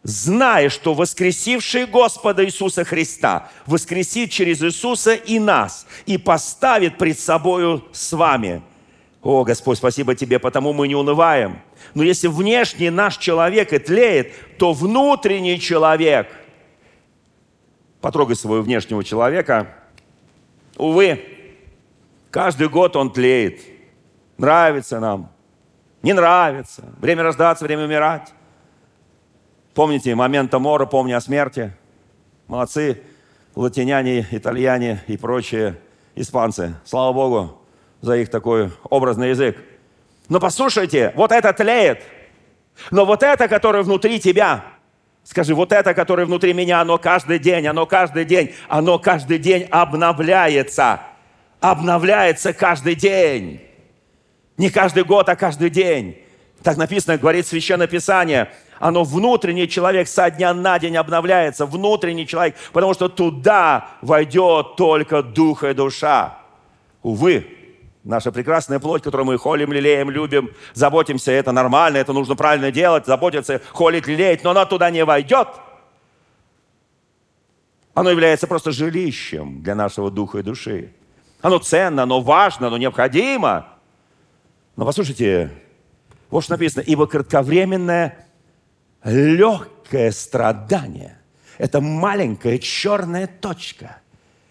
зная, 0.04 0.70
что 0.70 0.94
воскресивший 0.94 1.86
Господа 1.86 2.46
Иисуса 2.46 2.84
Христа 2.84 3.50
воскресит 3.66 4.32
через 4.32 4.62
Иисуса 4.62 5.14
и 5.14 5.40
нас, 5.40 5.86
и 6.06 6.18
поставит 6.18 6.98
пред 6.98 7.20
собою 7.20 7.84
с 7.92 8.14
вами. 8.14 8.62
О, 9.22 9.44
Господь, 9.44 9.78
спасибо 9.78 10.16
Тебе, 10.16 10.40
потому 10.40 10.72
мы 10.72 10.88
не 10.88 10.96
унываем. 10.96 11.62
Но 11.94 12.04
если 12.04 12.28
внешний 12.28 12.90
наш 12.90 13.18
человек 13.18 13.74
и 13.74 13.80
тлеет, 13.80 14.34
то 14.58 14.72
внутренний 14.72 15.60
человек, 15.60 16.28
потрогай 18.00 18.36
своего 18.36 18.64
внешнего 18.64 19.04
человека, 19.04 19.76
увы, 20.78 21.22
каждый 22.32 22.70
год 22.70 22.96
он 22.96 23.12
тлеет. 23.12 23.60
Нравится 24.38 25.02
нам, 25.02 25.30
не 26.02 26.14
нравится. 26.14 26.86
Время 27.02 27.24
рождаться, 27.24 27.66
время 27.66 27.84
умирать. 27.84 28.34
Помните 29.80 30.14
момента 30.14 30.60
мора, 30.60 30.86
помни 30.86 31.14
о 31.14 31.22
смерти. 31.22 31.72
Молодцы 32.48 33.02
латиняне, 33.56 34.28
итальяне 34.30 35.02
и 35.08 35.16
прочие 35.16 35.78
испанцы. 36.16 36.76
Слава 36.84 37.14
Богу 37.14 37.62
за 38.02 38.18
их 38.18 38.30
такой 38.30 38.74
образный 38.90 39.30
язык. 39.30 39.56
Но 40.28 40.42
послушайте, 40.42 41.14
вот 41.16 41.32
это 41.32 41.54
тлеет. 41.54 42.02
Но 42.92 43.06
вот 43.06 43.24
это, 43.24 43.48
которое 43.48 43.82
внутри 43.84 44.20
тебя, 44.20 44.66
скажи, 45.24 45.56
вот 45.56 45.72
это, 45.72 45.94
которое 45.94 46.26
внутри 46.26 46.52
меня, 46.52 46.82
оно 46.82 46.98
каждый 46.98 47.40
день, 47.40 47.66
оно 47.66 47.86
каждый 47.86 48.26
день, 48.26 48.54
оно 48.68 49.00
каждый 49.00 49.38
день 49.38 49.64
обновляется. 49.72 51.00
Обновляется 51.62 52.52
каждый 52.52 52.96
день. 52.96 53.62
Не 54.58 54.72
каждый 54.72 55.06
год, 55.06 55.30
а 55.30 55.38
каждый 55.38 55.70
день. 55.70 56.22
Так 56.64 56.76
написано, 56.76 57.18
говорит 57.18 57.48
Священное 57.48 57.88
Писание– 57.88 58.52
оно 58.80 59.04
внутренний 59.04 59.68
человек 59.68 60.08
со 60.08 60.32
дня 60.32 60.54
на 60.54 60.80
день 60.80 60.98
обновляется, 60.98 61.66
внутренний 61.66 62.26
человек, 62.26 62.56
потому 62.72 62.94
что 62.94 63.10
туда 63.10 63.90
войдет 64.02 64.76
только 64.76 65.22
дух 65.22 65.64
и 65.64 65.74
душа. 65.74 66.38
Увы, 67.04 67.46
наша 68.04 68.32
прекрасная 68.32 68.80
плоть, 68.80 69.04
которую 69.04 69.28
мы 69.28 69.38
холим, 69.38 69.72
лелеем, 69.72 70.10
любим, 70.10 70.52
заботимся, 70.74 71.32
это 71.32 71.52
нормально, 71.52 71.98
это 71.98 72.14
нужно 72.14 72.36
правильно 72.36 72.72
делать, 72.72 73.06
заботиться, 73.06 73.62
холить, 73.72 74.08
лелеять, 74.08 74.44
но 74.44 74.52
она 74.52 74.66
туда 74.66 74.90
не 74.90 75.04
войдет. 75.04 75.48
Оно 77.94 78.12
является 78.12 78.48
просто 78.48 78.72
жилищем 78.72 79.62
для 79.62 79.76
нашего 79.76 80.10
духа 80.10 80.40
и 80.40 80.42
души. 80.42 80.94
Оно 81.42 81.60
ценно, 81.60 82.04
оно 82.04 82.22
важно, 82.22 82.68
оно 82.68 82.78
необходимо. 82.78 83.68
Но 84.78 84.86
послушайте, 84.86 85.52
вот 86.30 86.44
что 86.44 86.54
написано, 86.54 86.82
ибо 86.82 87.08
кратковременное 87.08 88.29
легкое 89.04 90.12
страдание– 90.12 91.18
это 91.58 91.82
маленькая 91.82 92.58
черная 92.58 93.28
точка, 93.28 94.02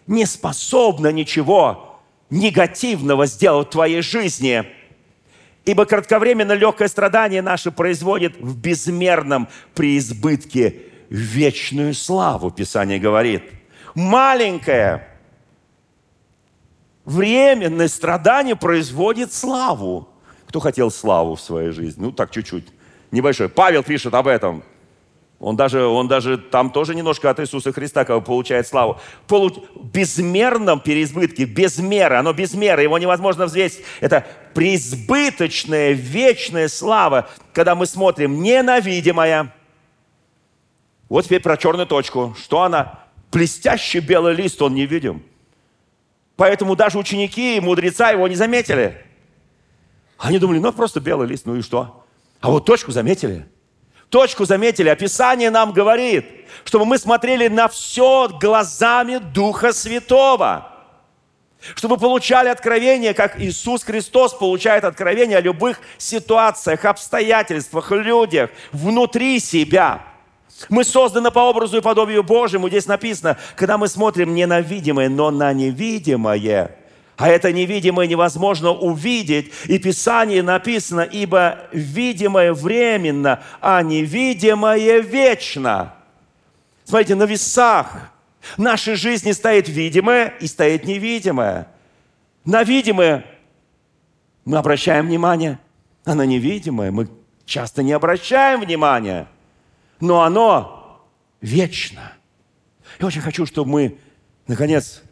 не 0.07 0.25
способна 0.25 1.11
ничего 1.11 1.99
негативного 2.29 3.25
сделать 3.25 3.67
в 3.67 3.71
твоей 3.71 4.01
жизни. 4.01 4.65
Ибо 5.65 5.85
кратковременно 5.85 6.53
легкое 6.53 6.87
страдание 6.87 7.41
наше 7.41 7.71
производит 7.71 8.37
в 8.39 8.57
безмерном 8.57 9.49
преизбытке 9.75 10.83
вечную 11.09 11.93
славу, 11.93 12.51
Писание 12.51 12.99
говорит. 12.99 13.43
Маленькое 13.95 15.07
временное 17.05 17.87
страдание 17.87 18.55
производит 18.55 19.33
славу. 19.33 20.09
Кто 20.47 20.59
хотел 20.59 20.89
славу 20.91 21.35
в 21.35 21.41
своей 21.41 21.71
жизни? 21.71 22.01
Ну, 22.01 22.11
так 22.11 22.31
чуть-чуть. 22.31 22.67
Небольшой. 23.11 23.49
Павел 23.49 23.83
пишет 23.83 24.13
об 24.13 24.27
этом. 24.27 24.63
Он 25.39 25.55
даже, 25.55 25.85
он 25.85 26.09
даже 26.09 26.37
там 26.37 26.69
тоже 26.69 26.93
немножко 26.93 27.29
от 27.29 27.39
Иисуса 27.39 27.71
Христа 27.71 28.03
как 28.03 28.25
получает 28.25 28.67
славу. 28.67 28.99
Полу... 29.25 29.49
Безмерном 29.93 30.81
переизбытке, 30.81 31.45
без 31.45 31.77
меры, 31.77 32.17
оно 32.17 32.33
без 32.33 32.53
меры, 32.53 32.83
его 32.83 32.97
невозможно 32.97 33.45
взвесить. 33.45 33.85
Это 34.01 34.27
преизбыточная, 34.53 35.93
вечная 35.93 36.67
слава, 36.67 37.29
когда 37.53 37.75
мы 37.75 37.85
смотрим 37.85 38.41
ненавидимая. 38.41 39.53
Вот 41.07 41.23
теперь 41.25 41.41
про 41.41 41.55
черную 41.55 41.87
точку. 41.87 42.35
Что 42.37 42.63
она? 42.63 42.99
Блестящий 43.31 43.99
белый 43.99 44.35
лист, 44.35 44.61
он 44.61 44.75
невидим. 44.75 45.23
Поэтому 46.35 46.75
даже 46.75 46.97
ученики 46.97 47.55
и 47.57 47.59
мудреца 47.61 48.11
его 48.11 48.27
не 48.27 48.35
заметили. 48.35 49.05
Они 50.17 50.37
думали, 50.37 50.59
ну 50.59 50.73
просто 50.73 50.99
белый 50.99 51.29
лист, 51.29 51.45
ну 51.45 51.55
и 51.55 51.61
что? 51.61 52.05
А 52.41 52.49
вот 52.49 52.65
точку 52.65 52.91
заметили. 52.91 53.45
Точку 54.09 54.45
заметили. 54.45 54.89
Описание 54.89 55.51
нам 55.51 55.71
говорит, 55.71 56.25
чтобы 56.63 56.85
мы 56.85 56.97
смотрели 56.97 57.47
на 57.47 57.67
все 57.67 58.29
глазами 58.29 59.17
Духа 59.17 59.73
Святого. 59.73 60.65
Чтобы 61.75 61.97
получали 61.97 62.47
откровение, 62.47 63.13
как 63.13 63.39
Иисус 63.39 63.83
Христос 63.83 64.33
получает 64.33 64.85
откровение 64.85 65.37
о 65.37 65.41
любых 65.41 65.81
ситуациях, 65.97 66.85
обстоятельствах, 66.85 67.91
людях, 67.91 68.49
внутри 68.71 69.39
себя. 69.41 70.03
Мы 70.69 70.85
созданы 70.85 71.31
по 71.31 71.39
образу 71.39 71.77
и 71.77 71.81
подобию 71.81 72.23
Божьему. 72.23 72.69
Здесь 72.69 72.87
написано, 72.87 73.37
когда 73.55 73.77
мы 73.77 73.89
смотрим 73.89 74.33
не 74.33 74.45
на 74.45 74.61
видимое, 74.61 75.09
но 75.09 75.31
на 75.31 75.51
невидимое– 75.51 76.75
а 77.19 77.27
это 77.27 77.51
невидимое 77.51 78.07
невозможно 78.07 78.71
увидеть. 78.71 79.51
И 79.65 79.77
Писание 79.77 80.41
написано, 80.41 81.01
ибо 81.01 81.67
видимое 81.73 82.53
временно, 82.53 83.43
а 83.59 83.83
невидимое 83.83 85.01
вечно. 85.01 85.93
Смотрите, 86.85 87.15
на 87.15 87.23
весах 87.23 88.13
нашей 88.55 88.95
жизни 88.95 89.33
стоит 89.33 89.67
видимое 89.67 90.33
и 90.39 90.47
стоит 90.47 90.85
невидимое. 90.85 91.67
На 92.45 92.63
видимое 92.63 93.25
мы 94.45 94.57
обращаем 94.57 95.07
внимание, 95.07 95.59
а 96.05 96.15
на 96.15 96.25
невидимое 96.25 96.89
мы 96.89 97.09
часто 97.43 97.83
не 97.83 97.91
обращаем 97.91 98.61
внимания. 98.61 99.27
Но 99.99 100.21
оно 100.21 101.03
вечно. 101.41 102.13
Я 102.97 103.07
очень 103.07 103.21
хочу, 103.21 103.45
чтобы 103.45 103.69
мы, 103.69 103.97
наконец, 104.47 105.03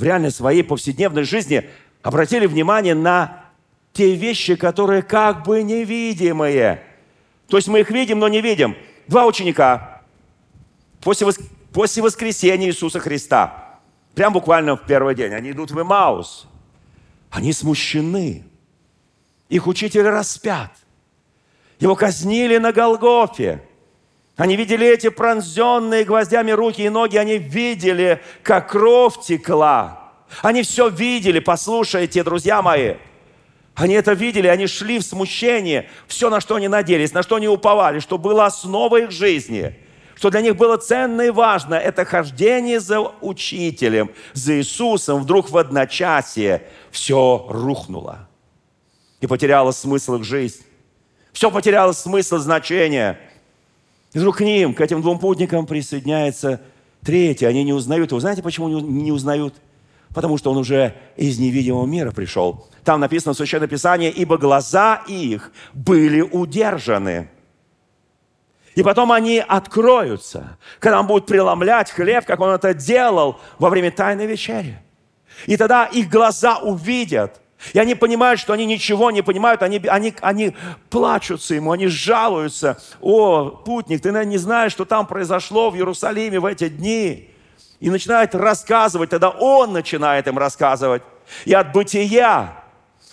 в 0.00 0.02
реальной 0.02 0.30
своей 0.30 0.64
повседневной 0.64 1.24
жизни 1.24 1.68
обратили 2.02 2.46
внимание 2.46 2.94
на 2.94 3.44
те 3.92 4.14
вещи, 4.14 4.54
которые 4.54 5.02
как 5.02 5.44
бы 5.44 5.62
невидимые. 5.62 6.82
То 7.48 7.58
есть 7.58 7.68
мы 7.68 7.80
их 7.80 7.90
видим, 7.90 8.18
но 8.18 8.28
не 8.28 8.40
видим. 8.40 8.76
Два 9.08 9.26
ученика 9.26 10.00
после, 11.02 11.26
вос... 11.26 11.38
после 11.70 12.02
воскресения 12.02 12.68
Иисуса 12.68 12.98
Христа, 12.98 13.78
прям 14.14 14.32
буквально 14.32 14.76
в 14.76 14.86
первый 14.86 15.14
день, 15.14 15.34
они 15.34 15.50
идут 15.50 15.70
в 15.70 15.78
Имаус. 15.78 16.46
Они 17.30 17.52
смущены. 17.52 18.44
Их 19.50 19.66
учитель 19.66 20.08
распят. 20.08 20.70
Его 21.78 21.94
казнили 21.94 22.56
на 22.56 22.72
Голгофе. 22.72 23.62
Они 24.40 24.56
видели 24.56 24.86
эти 24.86 25.10
пронзенные 25.10 26.02
гвоздями 26.04 26.50
руки 26.52 26.80
и 26.80 26.88
ноги, 26.88 27.18
они 27.18 27.36
видели, 27.36 28.22
как 28.42 28.70
кровь 28.70 29.20
текла. 29.20 30.14
Они 30.40 30.62
все 30.62 30.88
видели, 30.88 31.40
послушайте, 31.40 32.24
друзья 32.24 32.62
мои. 32.62 32.94
Они 33.74 33.92
это 33.92 34.14
видели, 34.14 34.46
они 34.46 34.66
шли 34.66 34.98
в 34.98 35.02
смущение. 35.02 35.90
Все, 36.08 36.30
на 36.30 36.40
что 36.40 36.54
они 36.54 36.68
надеялись, 36.68 37.12
на 37.12 37.22
что 37.22 37.36
они 37.36 37.48
уповали, 37.48 37.98
что 37.98 38.16
было 38.16 38.46
основой 38.46 39.04
их 39.04 39.10
жизни, 39.10 39.78
что 40.16 40.30
для 40.30 40.40
них 40.40 40.56
было 40.56 40.78
ценно 40.78 41.20
и 41.20 41.30
важно, 41.30 41.74
это 41.74 42.06
хождение 42.06 42.80
за 42.80 42.98
учителем, 43.00 44.10
за 44.32 44.54
Иисусом. 44.54 45.20
Вдруг 45.20 45.50
в 45.50 45.58
одночасье 45.58 46.62
все 46.90 47.46
рухнуло. 47.50 48.26
И 49.20 49.26
потеряло 49.26 49.72
смысл 49.72 50.14
их 50.14 50.24
жизнь. 50.24 50.64
Все 51.34 51.50
потеряло 51.50 51.92
смысл, 51.92 52.38
значение– 52.38 53.20
и 54.12 54.18
вдруг 54.18 54.38
к 54.38 54.40
ним, 54.40 54.74
к 54.74 54.80
этим 54.80 55.02
двум 55.02 55.18
путникам 55.18 55.66
присоединяется 55.66 56.60
третий. 57.02 57.46
Они 57.46 57.62
не 57.62 57.72
узнают 57.72 58.10
его. 58.10 58.20
Знаете, 58.20 58.42
почему 58.42 58.68
не 58.80 59.12
узнают? 59.12 59.54
Потому 60.12 60.36
что 60.38 60.50
он 60.50 60.56
уже 60.56 60.94
из 61.16 61.38
невидимого 61.38 61.86
мира 61.86 62.10
пришел. 62.10 62.66
Там 62.82 62.98
написано 62.98 63.34
в 63.34 63.36
Священном 63.36 63.68
Писании, 63.68 64.10
«Ибо 64.10 64.38
глаза 64.38 65.02
их 65.06 65.52
были 65.72 66.20
удержаны». 66.20 67.28
И 68.74 68.82
потом 68.82 69.12
они 69.12 69.38
откроются, 69.38 70.56
когда 70.80 71.00
он 71.00 71.06
будет 71.06 71.26
преломлять 71.26 71.90
хлеб, 71.90 72.24
как 72.24 72.40
он 72.40 72.50
это 72.50 72.74
делал 72.74 73.38
во 73.58 73.68
время 73.68 73.90
Тайной 73.90 74.26
вечери. 74.26 74.80
И 75.46 75.56
тогда 75.56 75.86
их 75.86 76.08
глаза 76.08 76.58
увидят– 76.58 77.40
и 77.72 77.78
они 77.78 77.94
понимают, 77.94 78.40
что 78.40 78.52
они 78.52 78.66
ничего 78.66 79.10
не 79.10 79.22
понимают, 79.22 79.62
они, 79.62 79.80
они, 79.88 80.14
они 80.20 80.56
плачутся 80.88 81.54
ему, 81.54 81.72
они 81.72 81.86
жалуются. 81.88 82.78
О, 83.00 83.50
путник, 83.50 84.00
ты, 84.02 84.12
наверное, 84.12 84.32
не 84.32 84.38
знаешь, 84.38 84.72
что 84.72 84.84
там 84.84 85.06
произошло 85.06 85.70
в 85.70 85.76
Иерусалиме 85.76 86.40
в 86.40 86.46
эти 86.46 86.68
дни. 86.68 87.30
И 87.80 87.90
начинает 87.90 88.34
рассказывать, 88.34 89.10
тогда 89.10 89.30
он 89.30 89.72
начинает 89.72 90.26
им 90.26 90.38
рассказывать. 90.38 91.02
И 91.44 91.54
от 91.54 91.72
бытия 91.72 92.62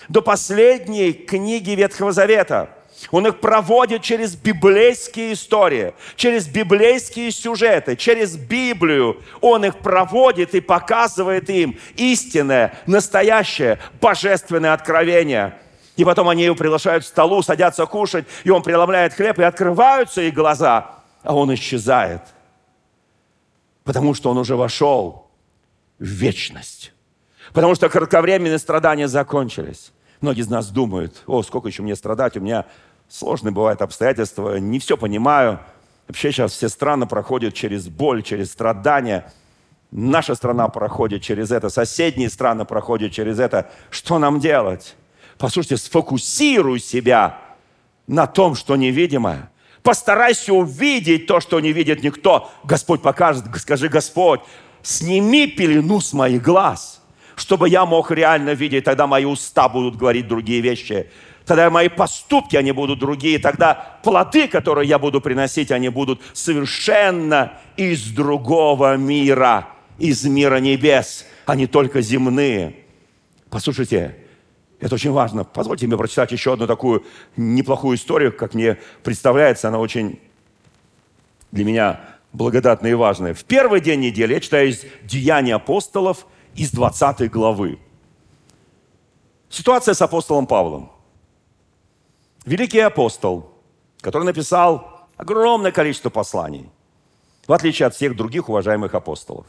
до 0.09 0.21
последней 0.21 1.13
книги 1.13 1.71
Ветхого 1.71 2.11
Завета– 2.11 2.69
он 3.11 3.27
их 3.27 3.39
проводит 3.39 4.01
через 4.01 4.35
библейские 4.35 5.33
истории, 5.33 5.93
через 6.15 6.47
библейские 6.47 7.31
сюжеты, 7.31 7.95
через 7.95 8.35
Библию. 8.35 9.21
Он 9.41 9.65
их 9.65 9.77
проводит 9.77 10.55
и 10.55 10.61
показывает 10.61 11.49
им 11.49 11.77
истинное, 11.95 12.73
настоящее, 12.85 13.79
божественное 14.01 14.73
откровение. 14.73 15.57
И 15.95 16.05
потом 16.05 16.29
они 16.29 16.43
его 16.43 16.55
приглашают 16.55 17.03
к 17.03 17.07
столу, 17.07 17.41
садятся 17.41 17.85
кушать, 17.85 18.25
и 18.43 18.49
он 18.49 18.61
преломляет 18.61 19.13
хлеб, 19.13 19.39
и 19.39 19.43
открываются 19.43 20.21
их 20.21 20.33
глаза, 20.33 21.01
а 21.23 21.35
он 21.35 21.53
исчезает. 21.53 22.21
Потому 23.83 24.13
что 24.13 24.29
он 24.29 24.37
уже 24.37 24.55
вошел 24.55 25.31
в 25.97 26.05
вечность. 26.05 26.93
Потому 27.53 27.73
что 27.75 27.89
кратковременные 27.89 28.59
страдания 28.59 29.07
закончились. 29.07 29.91
Многие 30.19 30.41
из 30.41 30.49
нас 30.49 30.69
думают, 30.69 31.23
о, 31.27 31.43
сколько 31.43 31.67
еще 31.67 31.83
мне 31.83 31.95
страдать, 31.95 32.37
у 32.37 32.41
меня 32.41 32.65
сложные 33.09 33.51
бывают 33.51 33.81
обстоятельства, 33.81 34.57
не 34.57 34.79
все 34.79 34.97
понимаю. 34.97 35.59
Вообще 36.07 36.31
сейчас 36.31 36.53
все 36.53 36.69
страны 36.69 37.05
проходят 37.05 37.53
через 37.53 37.87
боль, 37.87 38.23
через 38.23 38.51
страдания. 38.51 39.31
Наша 39.91 40.35
страна 40.35 40.67
проходит 40.67 41.21
через 41.21 41.51
это, 41.51 41.69
соседние 41.69 42.29
страны 42.29 42.65
проходят 42.65 43.11
через 43.11 43.39
это. 43.39 43.69
Что 43.89 44.19
нам 44.19 44.39
делать? 44.39 44.95
Послушайте, 45.37 45.77
сфокусируй 45.77 46.79
себя 46.79 47.39
на 48.07 48.27
том, 48.27 48.55
что 48.55 48.75
невидимое. 48.75 49.51
Постарайся 49.83 50.53
увидеть 50.53 51.27
то, 51.27 51.39
что 51.39 51.59
не 51.59 51.71
видит 51.71 52.03
никто. 52.03 52.49
Господь 52.63 53.01
покажет, 53.01 53.45
скажи, 53.57 53.87
Господь, 53.87 54.41
сними 54.81 55.47
пелену 55.47 56.01
с 56.01 56.13
моих 56.13 56.41
глаз, 56.41 57.01
чтобы 57.37 57.69
я 57.69 57.85
мог 57.85 58.11
реально 58.11 58.51
видеть, 58.51 58.83
тогда 58.83 59.07
мои 59.07 59.25
уста 59.25 59.69
будут 59.69 59.95
говорить 59.95 60.27
другие 60.27 60.59
вещи 60.61 61.09
Тогда 61.47 61.69
мои 61.69 61.87
поступки, 61.87 62.57
они 62.57 62.73
будут 62.73 62.99
другие. 62.99 63.39
Тогда 63.39 63.99
плоды, 64.03 64.49
которые 64.49 64.87
я 64.87 64.99
буду 64.99 65.21
приносить, 65.21 65.71
они 65.71 65.87
будут 65.87 66.21
совершенно 66.33 67.53
из 67.77 68.11
другого 68.11 68.97
мира, 68.97 69.69
из 69.97 70.25
мира 70.25 70.57
небес, 70.57 71.25
а 71.45 71.55
не 71.55 71.65
только 71.65 72.01
земные. 72.01 72.75
Послушайте, 73.49 74.17
это 74.81 74.95
очень 74.95 75.11
важно. 75.11 75.45
Позвольте 75.45 75.87
мне 75.87 75.95
прочитать 75.95 76.33
еще 76.33 76.51
одну 76.51 76.67
такую 76.67 77.05
неплохую 77.37 77.95
историю, 77.95 78.33
как 78.33 78.53
мне 78.53 78.77
представляется, 79.01 79.69
она 79.69 79.79
очень 79.79 80.19
для 81.53 81.63
меня 81.63 82.01
благодатная 82.33 82.91
и 82.91 82.95
важная. 82.95 83.33
В 83.33 83.45
первый 83.45 83.79
день 83.79 84.01
недели 84.01 84.33
я 84.33 84.41
читаю 84.41 84.67
из 84.67 84.83
Деяний 85.03 85.53
апостолов 85.53 86.27
из 86.57 86.71
20 86.71 87.31
главы. 87.31 87.79
Ситуация 89.49 89.93
с 89.93 90.01
апостолом 90.01 90.45
Павлом. 90.45 90.91
Великий 92.45 92.79
апостол, 92.79 93.49
который 94.01 94.23
написал 94.23 95.07
огромное 95.15 95.71
количество 95.71 96.09
посланий, 96.09 96.69
в 97.47 97.53
отличие 97.53 97.87
от 97.87 97.95
всех 97.95 98.17
других 98.17 98.49
уважаемых 98.49 98.93
апостолов. 98.93 99.45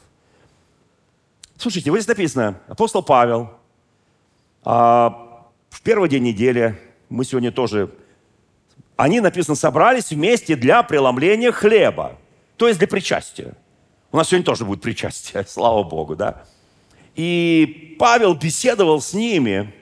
Слушайте, 1.57 1.91
вот 1.91 1.97
здесь 1.97 2.09
написано, 2.09 2.61
апостол 2.69 3.03
Павел– 3.03 3.51
а, 4.71 5.47
в 5.71 5.81
первый 5.83 6.11
день 6.11 6.25
недели 6.25 6.79
мы 7.09 7.25
сегодня 7.25 7.51
тоже... 7.51 7.91
Они, 8.97 9.21
написано, 9.21 9.55
собрались 9.55 10.11
вместе 10.11 10.57
для 10.57 10.83
преломления 10.83 11.53
хлеба, 11.53 12.19
то 12.59 12.67
есть 12.67 12.79
для 12.79 12.89
причастия. 12.89 13.55
У 14.11 14.17
нас 14.19 14.29
сегодня 14.29 14.45
тоже 14.45 14.67
будет 14.67 14.83
причастие, 14.83 15.45
слава 15.49 15.85
Богу, 15.85 16.17
да? 16.17 16.45
И 17.19 17.97
Павел 17.99 18.35
беседовал 18.35 19.01
с 19.01 19.13
ними, 19.13 19.75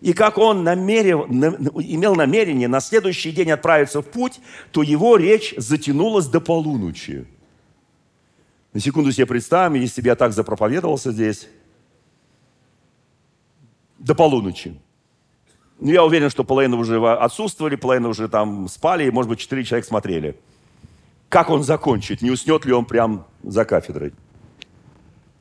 и 0.00 0.12
как 0.12 0.38
он 0.38 0.62
намерев, 0.62 1.28
имел 1.28 2.14
намерение 2.14 2.68
на 2.68 2.78
следующий 2.78 3.32
день 3.32 3.50
отправиться 3.50 4.00
в 4.00 4.06
путь, 4.06 4.38
то 4.70 4.80
его 4.80 5.16
речь 5.16 5.54
затянулась 5.56 6.28
до 6.28 6.40
полуночи. 6.40 7.26
На 8.72 8.78
секунду 8.78 9.10
себе 9.10 9.26
представим, 9.26 9.80
если 9.80 10.02
бы 10.02 10.06
я 10.06 10.14
так 10.14 10.32
запроповедовался 10.32 11.10
здесь, 11.10 11.48
до 13.98 14.14
полуночи. 14.14 14.80
Ну, 15.80 15.90
я 15.90 16.04
уверен, 16.04 16.30
что 16.30 16.44
половина 16.44 16.76
уже 16.76 17.04
отсутствовали, 17.04 17.74
половина 17.74 18.08
уже 18.08 18.28
там 18.28 18.68
спали, 18.68 19.06
и, 19.06 19.10
может 19.10 19.28
быть, 19.28 19.40
четыре 19.40 19.64
человека 19.64 19.88
смотрели. 19.88 20.36
Как 21.28 21.50
он 21.50 21.64
закончит? 21.64 22.22
Не 22.22 22.30
уснет 22.30 22.64
ли 22.64 22.72
он 22.72 22.84
прям 22.84 23.26
за 23.42 23.64
кафедрой? 23.64 24.12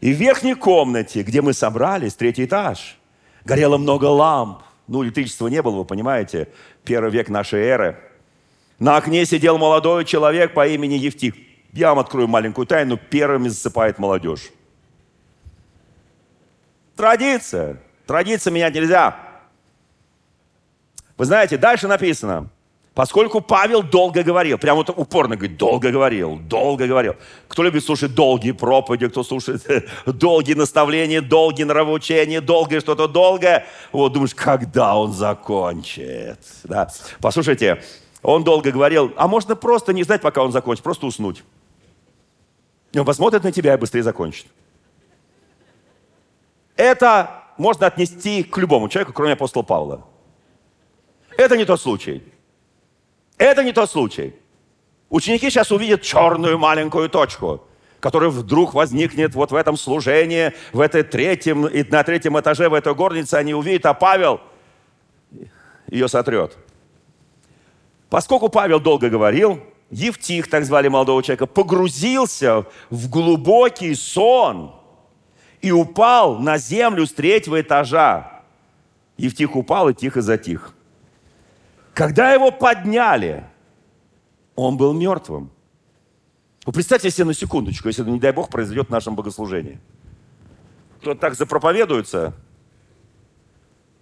И 0.04 0.14
в 0.14 0.18
верхней 0.18 0.54
комнате, 0.54 1.24
где 1.24 1.42
мы 1.42 1.54
собрались, 1.54 2.14
третий 2.16 2.44
этаж, 2.44 2.98
горело 3.46 3.78
много 3.78 4.04
ламп. 4.08 4.60
Ну, 4.86 5.02
электричества 5.02 5.48
не 5.48 5.62
было, 5.62 5.78
вы 5.78 5.86
понимаете, 5.86 6.50
первый 6.84 7.10
век 7.10 7.30
нашей 7.30 7.62
эры. 7.62 7.98
На 8.80 8.98
окне 8.98 9.26
сидел 9.26 9.58
молодой 9.58 10.04
человек 10.04 10.54
по 10.54 10.68
имени 10.68 10.96
Евтих. 10.96 11.36
Я 11.72 11.92
вам 11.92 12.00
открою 12.00 12.28
маленькую 12.28 12.68
тайну, 12.68 12.98
первыми 12.98 13.48
засыпает 13.48 13.98
молодежь. 13.98 14.50
Традиция. 16.98 17.78
Традиции 18.06 18.52
менять 18.52 18.76
нельзя. 18.76 19.18
Вы 21.16 21.24
знаете, 21.24 21.58
дальше 21.58 21.88
написано, 21.88 22.50
поскольку 22.94 23.42
Павел 23.42 23.84
долго 23.84 24.24
говорил, 24.24 24.58
прямо 24.58 24.78
вот 24.78 24.90
упорно 24.90 25.36
говорит, 25.36 25.58
долго 25.58 25.92
говорил, 25.92 26.38
долго 26.40 26.88
говорил. 26.88 27.16
Кто 27.48 27.64
любит 27.64 27.84
слушать 27.84 28.14
долгие 28.14 28.52
проповеди, 28.52 29.08
кто 29.08 29.24
слушает 29.24 29.64
долгие 30.06 30.54
наставления, 30.54 31.22
долгие 31.22 31.64
нравоучения, 31.64 32.42
долгое 32.42 32.80
что-то 32.80 33.08
долгое, 33.08 33.66
вот 33.92 34.14
думаешь, 34.14 34.36
когда 34.36 34.96
он 34.96 35.12
закончит. 35.14 36.40
Да. 36.64 36.90
Послушайте, 37.20 37.82
он 38.22 38.44
долго 38.44 38.72
говорил, 38.72 39.12
а 39.18 39.28
можно 39.28 39.56
просто 39.56 39.94
не 39.94 40.04
знать, 40.04 40.22
пока 40.22 40.44
он 40.44 40.52
закончит, 40.52 40.84
просто 40.84 41.06
уснуть. 41.06 41.44
Он 42.96 43.06
посмотрит 43.06 43.44
на 43.44 43.52
тебя 43.52 43.74
и 43.74 43.78
быстрее 43.78 44.04
закончит. 44.04 44.46
Это 46.76 47.44
можно 47.58 47.88
отнести 47.88 48.44
к 48.44 48.58
любому 48.58 48.90
человеку, 48.90 49.14
кроме 49.14 49.34
апостола 49.34 49.64
Павла. 49.64 50.06
Это 51.38 51.58
не 51.58 51.66
тот 51.66 51.82
случай. 51.82 52.24
Это 53.38 53.64
не 53.64 53.72
тот 53.72 53.90
случай. 53.90 54.36
Ученики 55.10 55.50
сейчас 55.50 55.72
увидят 55.72 56.02
черную 56.02 56.58
маленькую 56.58 57.10
точку, 57.10 57.64
которая 58.00 58.30
вдруг 58.30 58.74
возникнет 58.74 59.36
вот 59.36 59.52
в 59.52 59.56
этом 59.56 59.78
служении, 59.78 60.54
в 60.72 60.80
этой 60.80 61.04
третьем, 61.04 61.62
на 61.62 62.04
третьем 62.04 62.40
этаже, 62.40 62.70
в 62.70 62.74
этой 62.74 62.96
горнице 62.96 63.36
они 63.36 63.54
увидят, 63.54 63.86
а 63.86 63.94
Павел 63.94 64.42
ее 65.88 66.08
сотрет. 66.08 66.58
Поскольку 68.10 68.50
Павел 68.50 68.80
долго 68.80 69.10
говорил, 69.10 69.60
Евтих, 69.90 70.50
так 70.50 70.66
звали 70.66 70.88
молодого 70.88 71.22
человека, 71.22 71.46
погрузился 71.46 72.66
в 72.90 73.10
глубокий 73.10 73.94
сон– 73.96 74.76
и 75.64 75.72
упал 75.72 76.40
на 76.40 76.58
землю 76.58 77.08
с 77.08 77.14
третьего 77.14 77.62
этажа. 77.62 78.44
Евтих 79.18 79.56
упал 79.56 79.90
и 79.90 79.94
тихо 79.94 80.22
затих. 80.22 80.76
Когда 81.94 82.34
его 82.34 82.52
подняли, 82.52 83.46
он 84.56 84.78
был 84.78 84.94
мертвым. 84.94 85.52
Вы 86.66 86.74
представьте 86.74 87.12
себе 87.12 87.26
на 87.26 87.34
секундочку, 87.34 87.88
если, 87.88 88.04
не 88.04 88.20
дай 88.20 88.32
Бог, 88.32 88.50
произойдет 88.50 88.88
в 88.88 88.92
нашем 88.92 89.16
богослужении. 89.16 89.80
Кто-то 91.02 91.20
так 91.20 91.36
запроповедуется, 91.36 92.34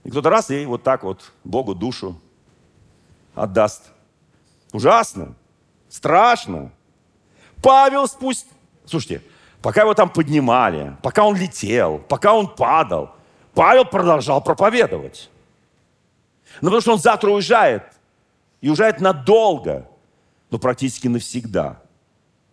и 0.03 0.09
кто-то 0.09 0.29
раз 0.29 0.51
и 0.51 0.65
вот 0.65 0.83
так 0.83 1.03
вот 1.03 1.31
Богу 1.43 1.75
душу 1.75 2.19
отдаст. 3.35 3.91
Ужасно, 4.71 5.35
страшно. 5.89 6.71
Павел 7.61 8.07
спусть... 8.07 8.47
Слушайте, 8.85 9.21
пока 9.61 9.81
его 9.81 9.93
там 9.93 10.09
поднимали, 10.09 10.95
пока 11.01 11.25
он 11.25 11.35
летел, 11.35 11.99
пока 12.07 12.33
он 12.33 12.47
падал, 12.47 13.11
Павел 13.53 13.85
продолжал 13.85 14.41
проповедовать. 14.41 15.29
Но 16.59 16.67
потому 16.67 16.81
что 16.81 16.93
он 16.93 16.99
завтра 16.99 17.29
уезжает, 17.31 17.83
и 18.59 18.69
уезжает 18.69 18.99
надолго, 18.99 19.87
но 20.49 20.59
практически 20.59 21.07
навсегда. 21.07 21.81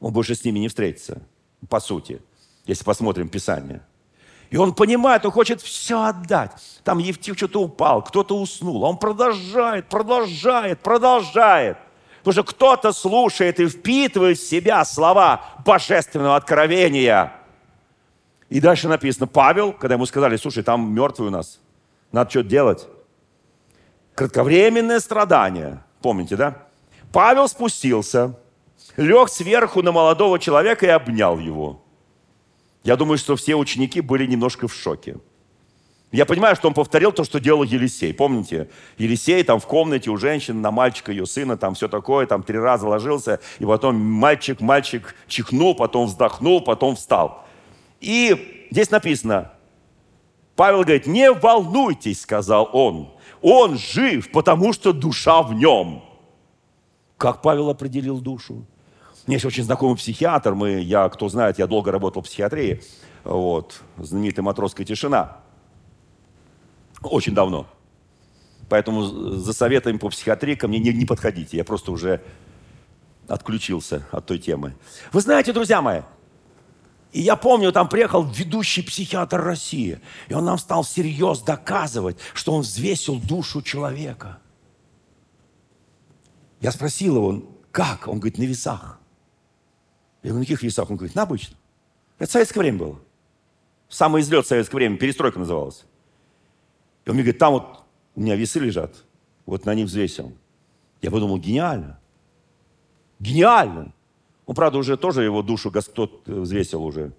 Он 0.01 0.13
больше 0.13 0.35
с 0.35 0.45
ними 0.45 0.61
не 0.61 0.69
встретится, 0.69 1.21
по 1.69 1.81
сути, 1.81 2.23
если 2.65 2.85
посмотрим 2.85 3.29
Писание. 3.29 3.83
И 4.51 4.57
он 4.57 4.75
понимает, 4.75 5.27
он 5.27 5.33
хочет 5.33 5.61
все 5.61 6.03
отдать. 6.03 6.81
Там 6.85 6.99
Евтих 6.99 7.37
что-то 7.37 7.61
упал, 7.61 8.03
кто-то 8.03 8.39
уснул. 8.39 8.83
Он 8.83 8.97
продолжает, 8.97 9.89
продолжает, 9.89 10.81
продолжает. 10.81 11.77
Потому 12.19 12.33
что 12.33 12.45
кто-то 12.45 12.93
слушает 12.93 13.61
и 13.61 13.69
впитывает 13.69 14.39
в 14.39 14.49
себя 14.49 14.85
слова 14.85 15.45
божественного 15.65 16.37
откровения. 16.37 17.33
И 18.49 18.61
дальше 18.61 18.89
написано, 18.89 19.27
Павел, 19.27 19.73
когда 19.73 19.95
ему 19.95 20.07
сказали, 20.07 20.37
слушай, 20.37 20.63
там 20.63 20.95
мертвый 20.95 21.29
у 21.29 21.31
нас, 21.31 21.61
надо 22.11 22.31
что-то 22.31 22.49
делать. 22.49 22.89
Кратковременное 24.19 24.99
страдание, 24.99 25.85
помните, 26.03 26.35
да? 26.35 26.67
Павел 27.13 27.47
спустился, 27.47 28.37
лег 28.97 29.29
сверху 29.29 29.81
на 29.81 29.93
молодого 29.93 30.41
человека 30.41 30.87
и 30.87 30.89
обнял 30.89 31.39
его. 31.39 31.85
Я 32.83 32.97
думаю, 32.97 33.17
что 33.19 33.37
все 33.37 33.55
ученики 33.55 34.01
были 34.01 34.27
немножко 34.27 34.67
в 34.67 34.75
шоке. 34.75 35.19
Я 36.11 36.27
понимаю, 36.27 36.57
что 36.57 36.67
он 36.67 36.75
повторил 36.75 37.13
то, 37.13 37.23
что 37.23 37.39
делал 37.39 37.63
Елисей. 37.63 38.13
Помните, 38.13 38.69
Елисей 38.97 39.45
там 39.45 39.61
в 39.61 39.69
комнате 39.69 40.11
у 40.11 40.17
женщины, 40.17 40.59
на 40.59 40.73
мальчика, 40.73 41.13
ее 41.13 41.25
сына, 41.25 41.57
там 41.57 41.77
все 41.77 41.87
такое, 41.87 42.27
там 42.27 42.43
три 42.43 42.59
раза 42.59 42.89
ложился, 42.89 43.39
и 43.61 43.65
потом 43.65 43.95
мальчик, 44.01 44.61
мальчик 44.61 45.15
чихнул, 45.29 45.77
потом 45.77 46.07
вздохнул, 46.07 46.61
потом 46.61 46.97
встал. 46.97 47.47
И 48.01 48.67
здесь 48.73 48.91
написано, 48.91 49.53
Павел 50.59 50.83
говорит, 50.83 51.07
не 51.07 51.31
волнуйтесь, 51.31 52.23
сказал 52.23 52.69
он, 52.73 53.11
он 53.43 53.79
жив, 53.79 54.29
потому 54.33 54.73
что 54.73 54.93
душа 54.93 55.41
в 55.45 55.55
нем. 55.55 56.03
Как 57.17 57.43
Павел 57.43 57.71
определил 57.71 58.19
душу? 58.19 58.67
Меня 59.29 59.37
есть 59.37 59.45
очень 59.45 59.63
знакомый 59.63 59.97
психиатр, 59.97 60.57
мы, 60.57 60.81
я, 60.81 61.09
кто 61.11 61.29
знает, 61.29 61.61
я 61.61 61.69
долго 61.69 61.93
работал 61.93 62.23
в 62.23 62.25
психиатрии, 62.25 62.83
вот, 63.23 63.83
знаменитая 63.99 64.43
матросская 64.43 64.85
тишина. 64.85 65.37
Очень 67.03 67.35
давно. 67.35 67.69
Поэтому 68.69 69.05
за 69.05 69.53
советами 69.53 69.99
по 69.99 70.09
психиатрии 70.09 70.57
ко 70.57 70.67
мне 70.67 70.81
не, 70.81 70.93
не 70.93 71.07
подходите. 71.07 71.57
Я 71.57 71.63
просто 71.63 71.93
уже 71.93 72.21
отключился 73.29 74.09
от 74.11 74.27
той 74.27 74.39
темы. 74.39 74.75
Вы 75.13 75.21
знаете, 75.21 75.53
друзья 75.53 75.81
мои, 75.81 76.01
и 77.13 77.23
я 77.23 77.37
помню, 77.37 77.73
там 77.73 77.89
приехал 77.89 78.23
ведущий 78.25 78.83
психиатр 78.83 79.41
России, 79.41 80.01
и 80.29 80.35
он 80.35 80.45
нам 80.45 80.59
стал 80.59 80.83
всерьез 80.83 81.41
доказывать, 81.41 82.19
что 82.35 82.53
он 82.53 82.63
взвесил 82.63 83.19
душу 83.19 83.63
человека. 83.63 84.39
Я 86.61 86.71
спросил 86.73 87.17
его, 87.17 87.43
как? 87.71 88.09
Он 88.09 88.19
говорит, 88.19 88.39
на 88.39 88.43
весах. 88.43 88.99
Я 90.23 90.31
говорю, 90.31 90.41
на 90.41 90.45
каких 90.45 90.63
весах? 90.63 90.91
Он 90.91 90.97
говорит, 90.97 91.15
на 91.15 91.23
обычных. 91.23 91.57
Это 92.19 92.33
советское 92.33 92.61
время 92.61 92.79
было. 92.79 93.01
Самый 93.89 94.21
излет 94.21 94.47
советское 94.47 94.77
время, 94.77 94.99
перестройка 94.99 95.39
называлась. 95.39 95.85
И 97.05 97.11
он 97.11 97.15
мне 97.15 97.23
говорит, 97.23 97.39
там 97.39 97.55
вот 97.55 97.85
у 98.17 98.21
меня 98.21 98.37
весы 98.37 98.59
лежат. 98.59 99.05
вот 99.47 99.65
на 99.65 99.75
них 99.75 99.87
взвесил. 99.87 100.37
Я 101.01 101.11
подумал, 101.11 101.39
гениально. 101.39 101.99
Гениально. 103.19 103.95
Он, 104.49 104.55
правда, 104.55 104.79
уже 104.79 104.97
тоже 104.97 105.25
его 105.25 105.43
душу 105.43 105.71
Господь 105.71 106.11
взвесил 106.25 106.83
уже. 106.83 107.13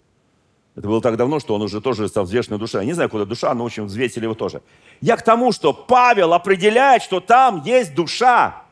Это 0.76 0.88
было 0.88 1.00
так 1.00 1.16
давно, 1.16 1.40
что 1.40 1.54
он 1.54 1.62
уже 1.62 1.80
тоже 1.80 2.10
со 2.10 2.24
взвешенной 2.24 2.58
душой. 2.58 2.82
Я 2.82 2.88
не 2.88 2.94
знаю, 2.94 3.08
куда 3.08 3.26
душа, 3.26 3.54
но, 3.54 3.64
в 3.64 3.68
общем, 3.68 3.86
взвесили 3.86 4.24
его 4.24 4.34
тоже. 4.34 4.64
Я 5.00 5.16
к 5.16 5.22
тому, 5.22 5.52
что 5.52 5.72
Павел 5.72 6.34
определяет, 6.34 7.04
что 7.04 7.20
там 7.20 7.64
есть 7.64 7.94
душа. 7.94 8.64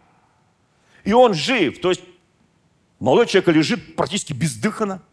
И 1.03 1.13
он 1.13 1.35
жив. 1.35 1.79
То 1.79 1.89
есть 1.89 2.01
молодой 2.99 3.27
человек 3.27 3.49
лежит 3.49 3.95
практически 3.95 4.33
бездыханно. 4.33 5.03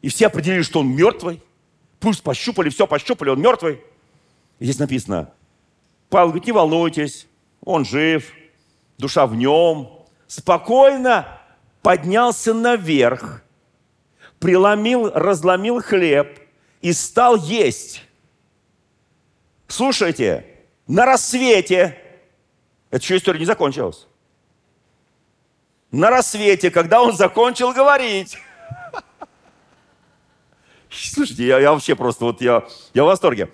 И 0.00 0.08
все 0.08 0.28
определили, 0.28 0.62
что 0.62 0.78
он 0.78 0.94
мертвый. 0.94 1.42
Пусть 1.98 2.22
пощупали, 2.22 2.68
все 2.68 2.86
пощупали, 2.86 3.30
он 3.30 3.40
мертвый. 3.40 3.80
И 4.60 4.64
здесь 4.64 4.78
написано, 4.78 5.32
Павел 6.08 6.28
говорит, 6.28 6.46
не 6.46 6.52
волнуйтесь, 6.52 7.26
он 7.64 7.84
жив, 7.84 8.30
душа 8.96 9.26
в 9.26 9.34
нем. 9.34 9.88
Спокойно 10.28 11.39
поднялся 11.82 12.54
наверх, 12.54 13.42
преломил, 14.38 15.10
разломил 15.10 15.80
хлеб 15.82 16.38
и 16.80 16.92
стал 16.92 17.36
есть. 17.36 18.02
Слушайте, 19.68 20.46
на 20.86 21.06
рассвете, 21.06 21.96
эта 22.90 23.02
еще 23.02 23.16
история 23.16 23.38
не 23.38 23.46
закончилась, 23.46 24.06
на 25.90 26.10
рассвете, 26.10 26.70
когда 26.70 27.02
он 27.02 27.16
закончил 27.16 27.72
говорить, 27.72 28.38
Слушайте, 30.90 31.46
я, 31.46 31.58
я 31.60 31.72
вообще 31.72 31.94
просто 31.94 32.24
вот 32.24 32.40
я, 32.40 32.64
я 32.94 33.04
в 33.04 33.06
восторге. 33.06 33.50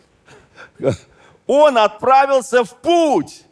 Он 1.46 1.76
отправился 1.78 2.64
в 2.64 2.74
путь. 2.76 3.44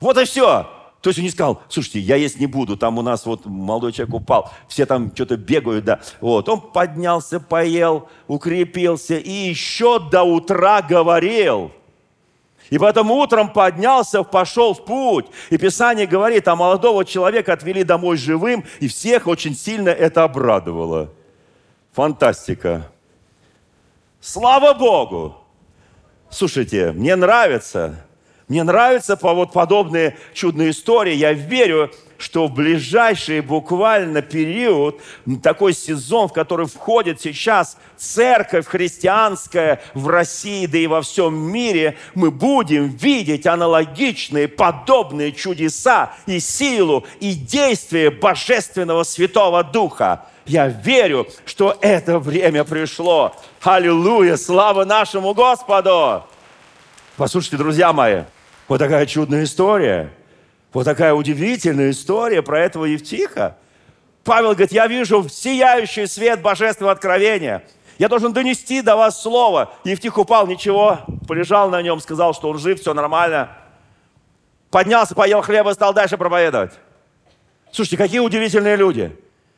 Вот 0.00 0.16
и 0.16 0.24
все. 0.24 0.79
То 1.00 1.08
есть 1.08 1.18
он 1.18 1.24
не 1.24 1.30
сказал, 1.30 1.62
слушайте, 1.68 1.98
я 1.98 2.16
есть 2.16 2.38
не 2.38 2.46
буду, 2.46 2.76
там 2.76 2.98
у 2.98 3.02
нас 3.02 3.24
вот 3.24 3.46
молодой 3.46 3.92
человек 3.92 4.14
упал, 4.14 4.52
все 4.68 4.84
там 4.84 5.10
что-то 5.14 5.36
бегают, 5.38 5.84
да. 5.86 6.00
Вот, 6.20 6.48
он 6.48 6.60
поднялся, 6.60 7.40
поел, 7.40 8.08
укрепился 8.28 9.16
и 9.16 9.30
еще 9.30 9.98
до 9.98 10.22
утра 10.24 10.82
говорил. 10.82 11.72
И 12.68 12.78
потом 12.78 13.10
утром 13.10 13.52
поднялся, 13.52 14.22
пошел 14.22 14.74
в 14.74 14.84
путь. 14.84 15.26
И 15.48 15.58
Писание 15.58 16.06
говорит, 16.06 16.46
а 16.46 16.54
молодого 16.54 17.04
человека 17.04 17.52
отвели 17.52 17.82
домой 17.82 18.16
живым, 18.16 18.64
и 18.78 18.86
всех 18.86 19.26
очень 19.26 19.56
сильно 19.56 19.88
это 19.88 20.22
обрадовало. 20.22 21.10
Фантастика. 21.92 22.88
Слава 24.20 24.74
Богу! 24.74 25.36
Слушайте, 26.30 26.92
мне 26.92 27.16
нравится, 27.16 28.04
мне 28.50 28.64
нравятся 28.64 29.16
вот 29.22 29.52
подобные 29.52 30.16
чудные 30.34 30.70
истории. 30.70 31.14
Я 31.14 31.32
верю, 31.32 31.92
что 32.18 32.48
в 32.48 32.52
ближайший 32.52 33.42
буквально 33.42 34.22
период, 34.22 35.00
такой 35.40 35.72
сезон, 35.72 36.26
в 36.26 36.32
который 36.32 36.66
входит 36.66 37.20
сейчас 37.20 37.76
церковь 37.96 38.66
христианская 38.66 39.80
в 39.94 40.08
России, 40.08 40.66
да 40.66 40.78
и 40.78 40.88
во 40.88 41.00
всем 41.00 41.32
мире, 41.32 41.96
мы 42.16 42.32
будем 42.32 42.88
видеть 42.88 43.46
аналогичные, 43.46 44.48
подобные 44.48 45.30
чудеса 45.30 46.12
и 46.26 46.40
силу, 46.40 47.06
и 47.20 47.34
действие 47.34 48.10
Божественного 48.10 49.04
Святого 49.04 49.62
Духа. 49.62 50.26
Я 50.44 50.66
верю, 50.66 51.28
что 51.46 51.78
это 51.80 52.18
время 52.18 52.64
пришло. 52.64 53.32
Аллилуйя! 53.62 54.36
Слава 54.36 54.84
нашему 54.84 55.34
Господу! 55.34 56.24
Послушайте, 57.20 57.58
друзья 57.58 57.92
мои, 57.92 58.22
вот 58.70 58.78
такая 58.78 59.04
чудная 59.04 59.42
история. 59.42 60.10
Вот 60.72 60.84
такая 60.84 61.12
удивительная 61.12 61.90
история 61.90 62.40
про 62.40 62.60
этого 62.60 62.84
Евтиха. 62.84 63.56
Павел 64.22 64.50
говорит, 64.50 64.70
я 64.70 64.86
вижу 64.86 65.28
сияющий 65.28 66.06
свет 66.06 66.40
божественного 66.40 66.92
откровения. 66.92 67.64
Я 67.98 68.08
должен 68.08 68.32
донести 68.32 68.80
до 68.80 68.94
вас 68.94 69.20
слово. 69.20 69.72
Евтих 69.82 70.16
упал, 70.18 70.46
ничего, 70.46 71.00
полежал 71.26 71.68
на 71.68 71.82
нем, 71.82 71.98
сказал, 71.98 72.32
что 72.32 72.48
он 72.48 72.58
жив, 72.58 72.80
все 72.80 72.94
нормально. 72.94 73.50
Поднялся, 74.70 75.16
поел 75.16 75.42
хлеба, 75.42 75.70
стал 75.74 75.92
дальше 75.92 76.16
проповедовать. 76.16 76.74
Слушайте, 77.72 77.96
какие 77.96 78.20
удивительные 78.20 78.76
люди. 78.76 79.10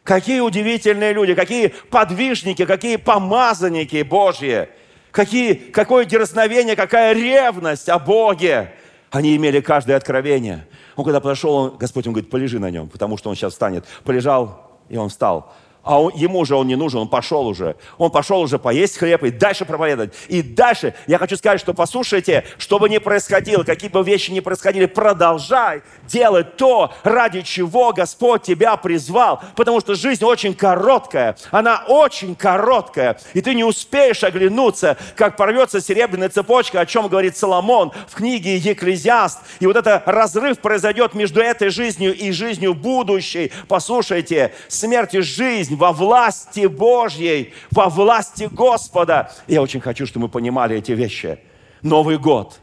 Какие 0.04 0.40
удивительные 0.40 1.12
люди, 1.12 1.34
какие 1.34 1.68
подвижники, 1.68 2.64
какие 2.64 2.96
помазанники 2.96 4.00
Божьи, 4.02 4.70
какие, 5.10 5.52
какое 5.52 6.06
дерзновение, 6.06 6.76
какая 6.76 7.12
ревность 7.12 7.90
о 7.90 7.98
Боге. 7.98 8.72
Они 9.12 9.36
имели 9.36 9.60
каждое 9.60 9.96
откровение. 9.96 10.66
Он 10.96 11.04
когда 11.04 11.20
подошел, 11.20 11.70
Господь 11.70 12.06
ему 12.06 12.14
говорит, 12.14 12.30
полежи 12.30 12.58
на 12.58 12.70
нем, 12.70 12.88
потому 12.88 13.16
что 13.18 13.28
он 13.28 13.36
сейчас 13.36 13.52
встанет. 13.52 13.84
Полежал, 14.04 14.80
и 14.88 14.96
он 14.96 15.10
встал 15.10 15.52
а 15.82 16.00
он, 16.00 16.12
ему 16.14 16.44
же 16.44 16.54
он 16.54 16.68
не 16.68 16.76
нужен, 16.76 17.00
он 17.00 17.08
пошел 17.08 17.46
уже. 17.46 17.76
Он 17.98 18.10
пошел 18.10 18.40
уже 18.40 18.58
поесть 18.58 18.98
хлеб 18.98 19.24
и 19.24 19.30
дальше 19.30 19.64
проповедовать. 19.64 20.14
И 20.28 20.42
дальше 20.42 20.94
я 21.06 21.18
хочу 21.18 21.36
сказать, 21.36 21.60
что 21.60 21.74
послушайте, 21.74 22.44
что 22.58 22.78
бы 22.78 22.88
ни 22.88 22.98
происходило, 22.98 23.64
какие 23.64 23.90
бы 23.90 24.02
вещи 24.02 24.30
ни 24.30 24.40
происходили, 24.40 24.86
продолжай 24.86 25.82
делать 26.06 26.56
то, 26.56 26.92
ради 27.02 27.42
чего 27.42 27.92
Господь 27.92 28.42
тебя 28.42 28.76
призвал. 28.76 29.42
Потому 29.56 29.80
что 29.80 29.94
жизнь 29.94 30.24
очень 30.24 30.54
короткая, 30.54 31.36
она 31.50 31.84
очень 31.88 32.36
короткая. 32.36 33.18
И 33.34 33.40
ты 33.40 33.54
не 33.54 33.64
успеешь 33.64 34.22
оглянуться, 34.22 34.96
как 35.16 35.36
порвется 35.36 35.80
серебряная 35.80 36.28
цепочка, 36.28 36.80
о 36.80 36.86
чем 36.86 37.08
говорит 37.08 37.36
Соломон 37.36 37.92
в 38.08 38.14
книге 38.14 38.56
Екклезиаст. 38.56 39.40
И 39.58 39.66
вот 39.66 39.76
этот 39.76 40.02
разрыв 40.06 40.60
произойдет 40.60 41.14
между 41.14 41.40
этой 41.40 41.70
жизнью 41.70 42.14
и 42.14 42.30
жизнью 42.30 42.74
будущей. 42.74 43.50
Послушайте, 43.66 44.52
смерть 44.68 45.14
и 45.14 45.20
жизнь 45.20 45.71
жизнь 45.72 45.76
во 45.76 45.92
власти 45.92 46.66
Божьей, 46.66 47.52
во 47.70 47.88
власти 47.88 48.48
Господа. 48.52 49.30
Я 49.48 49.62
очень 49.62 49.80
хочу, 49.80 50.06
чтобы 50.06 50.26
мы 50.26 50.28
понимали 50.28 50.76
эти 50.76 50.92
вещи. 50.92 51.38
Новый 51.82 52.18
год. 52.18 52.60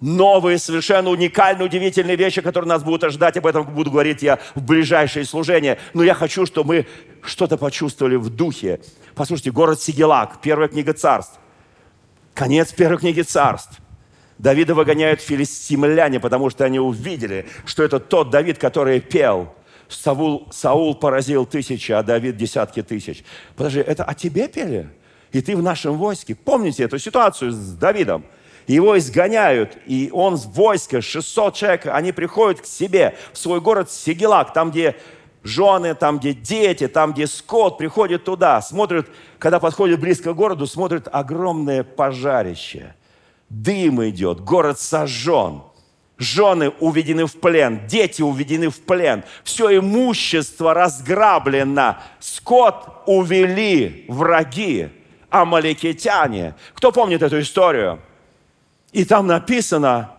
Новые, 0.00 0.58
совершенно 0.58 1.10
уникальные, 1.10 1.66
удивительные 1.66 2.16
вещи, 2.16 2.42
которые 2.42 2.68
нас 2.68 2.82
будут 2.82 3.04
ожидать. 3.04 3.36
Об 3.38 3.46
этом 3.46 3.64
буду 3.64 3.90
говорить 3.90 4.22
я 4.22 4.38
в 4.54 4.62
ближайшее 4.62 5.24
служение. 5.24 5.78
Но 5.94 6.02
я 6.02 6.14
хочу, 6.14 6.46
чтобы 6.46 6.68
мы 6.68 6.86
что-то 7.22 7.56
почувствовали 7.56 8.16
в 8.16 8.28
духе. 8.28 8.78
Послушайте, 9.14 9.50
город 9.50 9.80
Сигелак, 9.80 10.40
первая 10.42 10.68
книга 10.68 10.92
царств. 10.92 11.38
Конец 12.34 12.72
первой 12.72 12.98
книги 12.98 13.22
царств. 13.22 13.80
Давида 14.38 14.74
выгоняют 14.74 15.22
филистимляне, 15.22 16.20
потому 16.20 16.50
что 16.50 16.66
они 16.66 16.78
увидели, 16.78 17.46
что 17.64 17.82
это 17.82 17.98
тот 17.98 18.28
Давид, 18.28 18.58
который 18.58 19.00
пел– 19.00 19.54
Саул, 19.88 20.48
Саул 20.50 20.94
поразил 20.94 21.46
тысячи, 21.46 21.92
а 21.92 22.02
Давид 22.02 22.36
десятки 22.36 22.82
тысяч. 22.82 23.24
Подожди, 23.56 23.80
это 23.80 24.04
о 24.04 24.14
тебе 24.14 24.48
пели? 24.48 24.88
И 25.32 25.40
ты 25.40 25.56
в 25.56 25.62
нашем 25.62 25.96
войске. 25.96 26.34
Помните 26.34 26.84
эту 26.84 26.98
ситуацию 26.98 27.52
с 27.52 27.72
Давидом? 27.72 28.24
Его 28.66 28.98
изгоняют, 28.98 29.78
и 29.86 30.10
он 30.12 30.36
с 30.36 30.46
войска, 30.46 31.00
600 31.00 31.54
человек, 31.54 31.86
они 31.86 32.10
приходят 32.10 32.60
к 32.62 32.66
себе, 32.66 33.16
в 33.32 33.38
свой 33.38 33.60
город 33.60 33.92
Сигелак, 33.92 34.52
там, 34.52 34.72
где 34.72 34.96
жены, 35.44 35.94
там, 35.94 36.18
где 36.18 36.34
дети, 36.34 36.88
там, 36.88 37.12
где 37.12 37.28
скот, 37.28 37.78
приходят 37.78 38.24
туда, 38.24 38.60
смотрят, 38.60 39.06
когда 39.38 39.60
подходят 39.60 40.00
близко 40.00 40.32
к 40.32 40.36
городу, 40.36 40.66
смотрят 40.66 41.08
огромное 41.10 41.84
пожарище. 41.84 42.94
Дым 43.48 44.04
идет, 44.08 44.40
город 44.40 44.80
сожжен. 44.80 45.62
Жены 46.18 46.70
уведены 46.80 47.26
в 47.26 47.38
плен, 47.38 47.86
дети 47.86 48.22
уведены 48.22 48.70
в 48.70 48.80
плен, 48.80 49.22
все 49.44 49.76
имущество 49.76 50.72
разграблено, 50.72 51.98
скот 52.20 53.02
увели 53.04 54.06
враги, 54.08 54.88
амаликитяне. 55.28 56.54
Кто 56.74 56.90
помнит 56.90 57.22
эту 57.22 57.40
историю? 57.40 58.00
И 58.92 59.04
там 59.04 59.26
написано, 59.26 60.16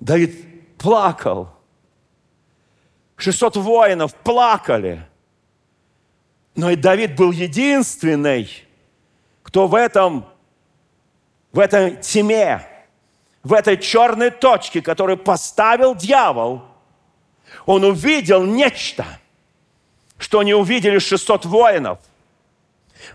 Давид 0.00 0.78
плакал. 0.78 1.50
600 3.16 3.56
воинов 3.56 4.14
плакали. 4.14 5.06
Но 6.56 6.70
и 6.70 6.76
Давид 6.76 7.16
был 7.16 7.32
единственный, 7.32 8.48
кто 9.42 9.66
в 9.66 9.74
этом, 9.74 10.24
в 11.52 11.58
этой 11.58 11.96
тьме, 11.96 12.66
в 13.44 13.52
этой 13.52 13.76
черной 13.76 14.30
точке, 14.30 14.80
которую 14.80 15.18
поставил 15.18 15.94
дьявол, 15.94 16.62
он 17.66 17.84
увидел 17.84 18.42
нечто, 18.42 19.04
что 20.18 20.42
не 20.42 20.54
увидели 20.54 20.98
600 20.98 21.44
воинов. 21.44 21.98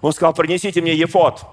Он 0.01 0.13
сказал, 0.13 0.33
принесите 0.33 0.81
мне 0.81 0.93
ефот. 0.93 1.45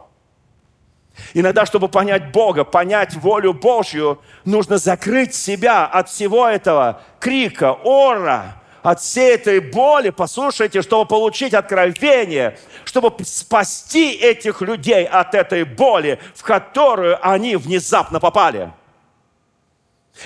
Иногда, 1.33 1.65
чтобы 1.65 1.89
понять 1.89 2.31
Бога, 2.31 2.65
понять 2.65 3.15
волю 3.15 3.55
Божью, 3.55 4.21
нужно 4.45 4.77
закрыть 4.77 5.35
себя 5.35 5.87
от 5.87 6.11
всего 6.11 6.47
этого 6.47 7.01
крика, 7.19 7.73
ора, 7.73 8.63
от 8.87 9.01
всей 9.01 9.35
этой 9.35 9.59
боли, 9.59 10.11
послушайте, 10.11 10.81
чтобы 10.81 11.07
получить 11.07 11.55
откровение, 11.55 12.57
чтобы 12.85 13.13
спасти 13.25 14.13
этих 14.13 14.63
людей 14.63 15.05
от 15.05 15.35
этой 15.35 15.65
боли, 15.65 16.21
в 16.37 16.45
которую 16.45 17.19
они 17.29 17.57
внезапно 17.57 18.21
попали. 18.21 18.73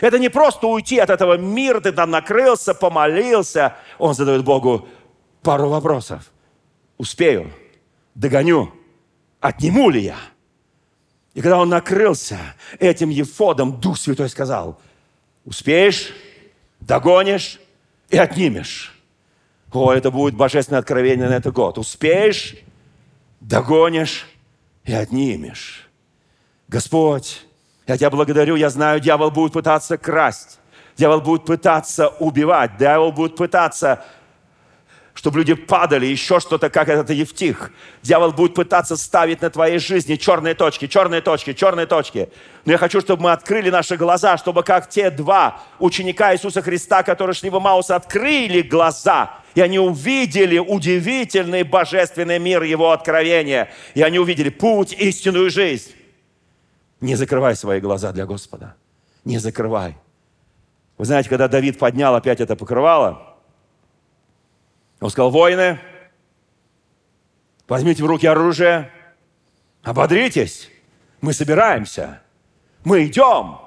Это 0.02 0.18
не 0.18 0.28
просто 0.28 0.66
уйти 0.66 0.98
от 0.98 1.08
этого 1.08 1.38
мира, 1.38 1.80
ты 1.80 1.90
там 1.90 2.10
накрылся, 2.10 2.74
помолился. 2.74 3.76
Он 3.96 4.12
задает 4.12 4.44
Богу 4.44 4.86
пару 5.40 5.70
вопросов. 5.70 6.30
Успею, 6.98 7.50
догоню, 8.14 8.74
отниму 9.40 9.88
ли 9.88 10.02
я? 10.02 10.16
И 11.32 11.40
когда 11.40 11.56
он 11.56 11.70
накрылся 11.70 12.38
этим 12.78 13.08
ефодом, 13.08 13.80
Дух 13.80 13.96
Святой 13.96 14.28
сказал, 14.28 14.78
успеешь, 15.46 16.12
догонишь 16.80 17.58
и 18.10 18.16
отнимешь. 18.16 18.96
О, 19.72 19.92
это 19.92 20.10
будет 20.10 20.34
божественное 20.34 20.80
откровение 20.80 21.28
на 21.28 21.34
этот 21.34 21.54
год. 21.54 21.78
Успеешь, 21.78 22.56
догонишь 23.40 24.26
и 24.84 24.92
отнимешь. 24.92 25.88
Господь, 26.68 27.42
я 27.86 27.96
тебя 27.96 28.10
благодарю, 28.10 28.56
я 28.56 28.70
знаю, 28.70 29.00
дьявол 29.00 29.30
будет 29.30 29.52
пытаться 29.52 29.96
красть, 29.96 30.58
дьявол 30.96 31.20
будет 31.20 31.44
пытаться 31.44 32.08
убивать, 32.08 32.76
дьявол 32.78 33.12
будет 33.12 33.36
пытаться 33.36 34.04
чтобы 35.20 35.40
люди 35.40 35.52
падали, 35.52 36.06
еще 36.06 36.40
что-то, 36.40 36.70
как 36.70 36.88
этот 36.88 37.10
Евтих. 37.10 37.72
Дьявол 38.02 38.32
будет 38.32 38.54
пытаться 38.54 38.96
ставить 38.96 39.42
на 39.42 39.50
твоей 39.50 39.78
жизни 39.78 40.16
черные 40.16 40.54
точки, 40.54 40.86
черные 40.86 41.20
точки, 41.20 41.52
черные 41.52 41.84
точки. 41.84 42.30
Но 42.64 42.72
я 42.72 42.78
хочу, 42.78 43.02
чтобы 43.02 43.24
мы 43.24 43.32
открыли 43.32 43.68
наши 43.68 43.98
глаза, 43.98 44.38
чтобы 44.38 44.62
как 44.62 44.88
те 44.88 45.10
два 45.10 45.60
ученика 45.78 46.32
Иисуса 46.32 46.62
Христа, 46.62 47.02
которые 47.02 47.34
шли 47.34 47.50
в 47.50 47.60
Маус, 47.60 47.90
открыли 47.90 48.62
глаза, 48.62 49.32
и 49.54 49.60
они 49.60 49.78
увидели 49.78 50.58
удивительный 50.58 51.64
божественный 51.64 52.38
мир 52.38 52.62
Его 52.62 52.90
откровения. 52.90 53.68
И 53.92 54.00
они 54.00 54.18
увидели 54.18 54.48
путь, 54.48 54.94
истинную 54.94 55.50
жизнь. 55.50 55.92
Не 57.02 57.14
закрывай 57.14 57.54
свои 57.56 57.80
глаза 57.80 58.12
для 58.12 58.24
Господа. 58.24 58.74
Не 59.26 59.36
закрывай. 59.36 59.98
Вы 60.96 61.04
знаете, 61.04 61.28
когда 61.28 61.46
Давид 61.46 61.78
поднял 61.78 62.14
опять 62.14 62.40
это 62.40 62.56
покрывало, 62.56 63.29
он 65.00 65.10
сказал, 65.10 65.30
воины, 65.30 65.80
возьмите 67.66 68.02
в 68.02 68.06
руки 68.06 68.26
оружие, 68.26 68.90
ободритесь, 69.82 70.70
мы 71.20 71.32
собираемся, 71.32 72.22
мы 72.84 73.06
идем, 73.06 73.58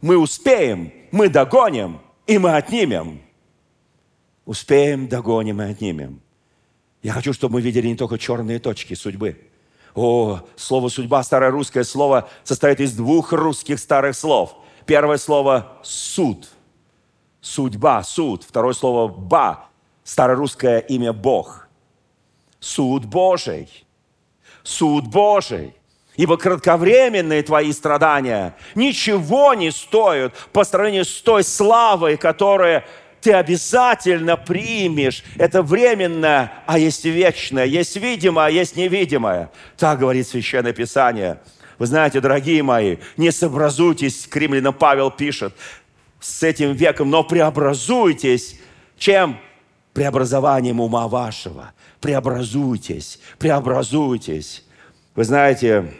мы 0.00 0.16
успеем, 0.16 0.92
мы 1.10 1.28
догоним, 1.28 2.00
и 2.26 2.38
мы 2.38 2.56
отнимем. 2.56 3.22
Успеем, 4.44 5.08
догоним 5.08 5.60
и 5.62 5.64
отнимем. 5.64 6.20
Я 7.02 7.12
хочу, 7.12 7.32
чтобы 7.32 7.54
мы 7.54 7.60
видели 7.60 7.88
не 7.88 7.96
только 7.96 8.18
черные 8.18 8.58
точки 8.58 8.94
судьбы. 8.94 9.40
О, 9.94 10.40
слово 10.56 10.88
«судьба», 10.88 11.22
старое 11.22 11.50
русское 11.50 11.84
слово, 11.84 12.28
состоит 12.44 12.80
из 12.80 12.94
двух 12.94 13.32
русских 13.32 13.78
старых 13.78 14.14
слов. 14.14 14.54
Первое 14.84 15.16
слово 15.16 15.78
«суд», 15.82 16.48
судьба, 17.40 18.02
суд. 18.02 18.44
Второе 18.44 18.74
слово 18.74 19.08
«ба», 19.08 19.68
старорусское 20.06 20.78
имя 20.78 21.12
Бог. 21.12 21.66
Суд 22.60 23.04
Божий. 23.04 23.68
Суд 24.62 25.08
Божий. 25.08 25.74
Ибо 26.14 26.38
кратковременные 26.38 27.42
твои 27.42 27.72
страдания 27.72 28.56
ничего 28.74 29.52
не 29.52 29.70
стоят 29.70 30.32
по 30.52 30.64
сравнению 30.64 31.04
с 31.04 31.20
той 31.20 31.42
славой, 31.42 32.16
которую 32.16 32.84
ты 33.20 33.32
обязательно 33.32 34.36
примешь. 34.36 35.24
Это 35.36 35.62
временное, 35.62 36.52
а 36.66 36.78
есть 36.78 37.04
вечное, 37.04 37.66
есть 37.66 37.96
видимое, 37.96 38.46
а 38.46 38.50
есть 38.50 38.76
невидимое. 38.76 39.50
Так 39.76 39.98
говорит 39.98 40.26
Священное 40.26 40.72
Писание. 40.72 41.40
Вы 41.78 41.86
знаете, 41.86 42.20
дорогие 42.20 42.62
мои, 42.62 42.96
не 43.16 43.30
сообразуйтесь, 43.32 44.26
к 44.26 44.72
Павел 44.78 45.10
пишет, 45.10 45.52
с 46.20 46.42
этим 46.42 46.72
веком, 46.72 47.10
но 47.10 47.24
преобразуйтесь, 47.24 48.58
чем? 48.96 49.38
Преобразованием 49.96 50.78
ума 50.78 51.08
вашего. 51.08 51.72
Преобразуйтесь, 52.02 53.18
преобразуйтесь. 53.38 54.62
Вы 55.14 55.24
знаете, 55.24 55.90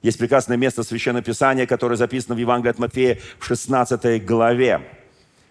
есть 0.00 0.18
прекрасное 0.20 0.56
место 0.56 0.84
Священного 0.84 1.24
Писания, 1.24 1.66
которое 1.66 1.96
записано 1.96 2.36
в 2.36 2.38
Евангелии 2.38 2.70
от 2.70 2.78
Матфея 2.78 3.18
в 3.40 3.44
16 3.44 4.24
главе. 4.24 4.82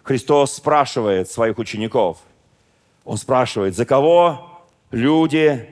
Христос 0.04 0.54
спрашивает 0.54 1.30
своих 1.30 1.58
учеников. 1.58 2.20
Он 3.04 3.18
спрашивает, 3.18 3.76
за 3.76 3.86
кого 3.86 4.64
люди 4.90 5.68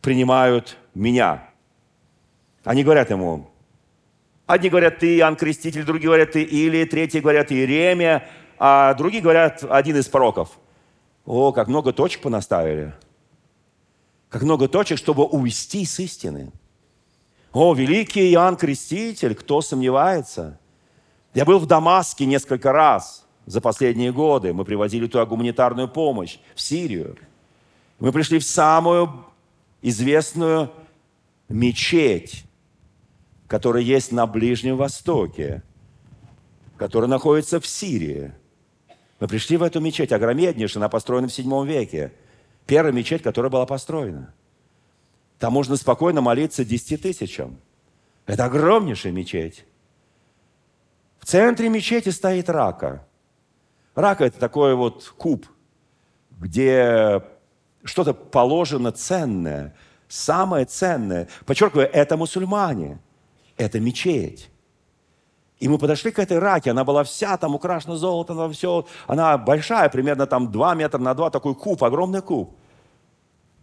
принимают 0.00 0.76
меня? 0.94 1.42
Они 2.62 2.84
говорят 2.84 3.10
ему, 3.10 3.50
одни 4.46 4.70
говорят, 4.70 5.00
ты 5.00 5.16
Иоанн 5.18 5.34
Креститель, 5.34 5.82
другие 5.82 6.06
говорят, 6.06 6.30
ты 6.30 6.44
Или, 6.44 6.84
третьи 6.84 7.18
говорят, 7.18 7.50
Иеремия, 7.50 8.28
а 8.58 8.94
другие 8.94 9.22
говорят, 9.22 9.64
один 9.68 9.96
из 9.96 10.08
пророков. 10.08 10.58
О, 11.24 11.52
как 11.52 11.68
много 11.68 11.92
точек 11.92 12.22
понаставили. 12.22 12.94
Как 14.28 14.42
много 14.42 14.68
точек, 14.68 14.98
чтобы 14.98 15.24
увести 15.24 15.84
с 15.84 16.00
истины. 16.00 16.52
О, 17.52 17.72
великий 17.74 18.32
Иоанн 18.32 18.56
Креститель, 18.56 19.34
кто 19.34 19.60
сомневается? 19.62 20.58
Я 21.34 21.44
был 21.44 21.58
в 21.58 21.66
Дамаске 21.66 22.26
несколько 22.26 22.72
раз 22.72 23.26
за 23.46 23.60
последние 23.60 24.12
годы. 24.12 24.52
Мы 24.52 24.64
привозили 24.64 25.06
туда 25.06 25.24
гуманитарную 25.24 25.88
помощь, 25.88 26.38
в 26.54 26.60
Сирию. 26.60 27.16
Мы 28.00 28.12
пришли 28.12 28.38
в 28.38 28.44
самую 28.44 29.24
известную 29.82 30.70
мечеть, 31.48 32.44
которая 33.46 33.82
есть 33.82 34.12
на 34.12 34.26
Ближнем 34.26 34.76
Востоке, 34.76 35.62
которая 36.76 37.08
находится 37.08 37.60
в 37.60 37.66
Сирии– 37.66 38.32
мы 39.20 39.26
пришли 39.26 39.56
в 39.56 39.62
эту 39.62 39.80
мечеть, 39.80 40.12
огромнейшая, 40.12 40.80
она 40.80 40.88
построена 40.88 41.28
в 41.28 41.32
седьмом 41.32 41.66
веке. 41.66 42.12
Первая 42.66 42.92
мечеть, 42.92 43.22
которая 43.22 43.50
была 43.50 43.66
построена. 43.66 44.32
Там 45.38 45.52
можно 45.52 45.76
спокойно 45.76 46.20
молиться 46.20 46.64
десяти 46.64 46.96
тысячам. 46.96 47.58
Это 48.26 48.44
огромнейшая 48.44 49.12
мечеть. 49.12 49.64
В 51.18 51.26
центре 51.26 51.68
мечети 51.68 52.10
стоит 52.10 52.48
рака. 52.48 53.06
Рака– 53.94 54.24
это 54.26 54.38
такой 54.38 54.74
вот 54.74 55.12
куб, 55.16 55.46
где 56.38 57.22
что-то 57.82 58.14
положено 58.14 58.92
ценное, 58.92 59.74
самое 60.06 60.66
ценное. 60.66 61.28
Подчеркиваю, 61.44 61.90
это 61.92 62.16
мусульмане, 62.16 63.00
это 63.56 63.80
мечеть. 63.80 64.50
И 65.60 65.68
мы 65.68 65.78
подошли 65.78 66.12
к 66.12 66.20
этой 66.20 66.38
раке, 66.38 66.70
она 66.70 66.84
была 66.84 67.02
вся 67.02 67.36
там 67.36 67.54
украшена 67.54 67.96
золотом, 67.96 68.36
там 68.36 68.52
все, 68.52 68.86
она 69.08 69.36
большая, 69.36 69.88
примерно 69.88 70.26
там 70.26 70.52
2 70.52 70.74
метра 70.74 70.98
на 70.98 71.14
2, 71.14 71.30
такой 71.30 71.54
куб, 71.54 71.82
огромный 71.82 72.22
куб. 72.22 72.54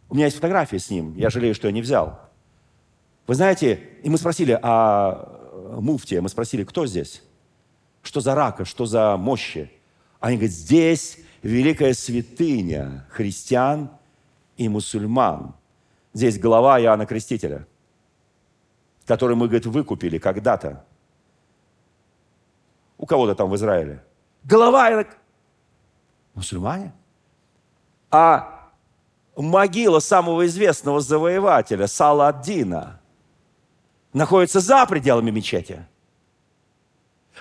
У 0.10 0.16
меня 0.16 0.26
есть 0.26 0.36
фотографии 0.36 0.78
с 0.78 0.90
ним, 0.90 1.16
я 1.16 1.30
жалею, 1.30 1.56
что 1.56 1.68
я 1.68 1.74
не 1.74 1.82
взял. 1.82 2.20
Вы 3.28 3.36
знаете, 3.36 3.80
и 4.04 4.10
мы 4.10 4.18
спросили, 4.18 4.60
а 4.62 5.80
муфтия, 5.80 6.22
мы 6.22 6.30
спросили, 6.30 6.64
кто 6.64 6.86
здесь? 6.86 7.24
Что 8.04 8.20
за 8.20 8.36
рака, 8.36 8.66
что 8.66 8.86
за 8.86 9.16
мощи? 9.18 9.72
Они 10.20 10.36
говорят, 10.36 10.54
здесь 10.54 11.20
великая 11.42 11.94
святыня 11.94 13.06
христиан 13.10 13.90
и 14.58 14.68
мусульман. 14.68 15.56
Здесь 16.14 16.38
голова 16.40 16.80
Иоанна 16.80 17.06
Крестителя, 17.06 17.68
который 19.06 19.36
мы, 19.36 19.48
говорит, 19.48 19.66
выкупили 19.66 20.18
когда-то 20.18 20.86
у 23.06 23.08
кого-то 23.08 23.36
там 23.36 23.50
в 23.50 23.56
Израиле. 23.56 24.04
Голова, 24.44 24.90
так, 24.90 25.18
мусульмане. 26.34 26.92
А 28.10 28.72
могила 29.36 30.00
самого 30.00 30.48
известного 30.48 31.02
завоевателя, 31.02 31.86
Саладдина, 31.86 33.00
находится 34.12 34.60
за 34.60 34.88
пределами 34.88 35.30
мечети. 35.30 35.86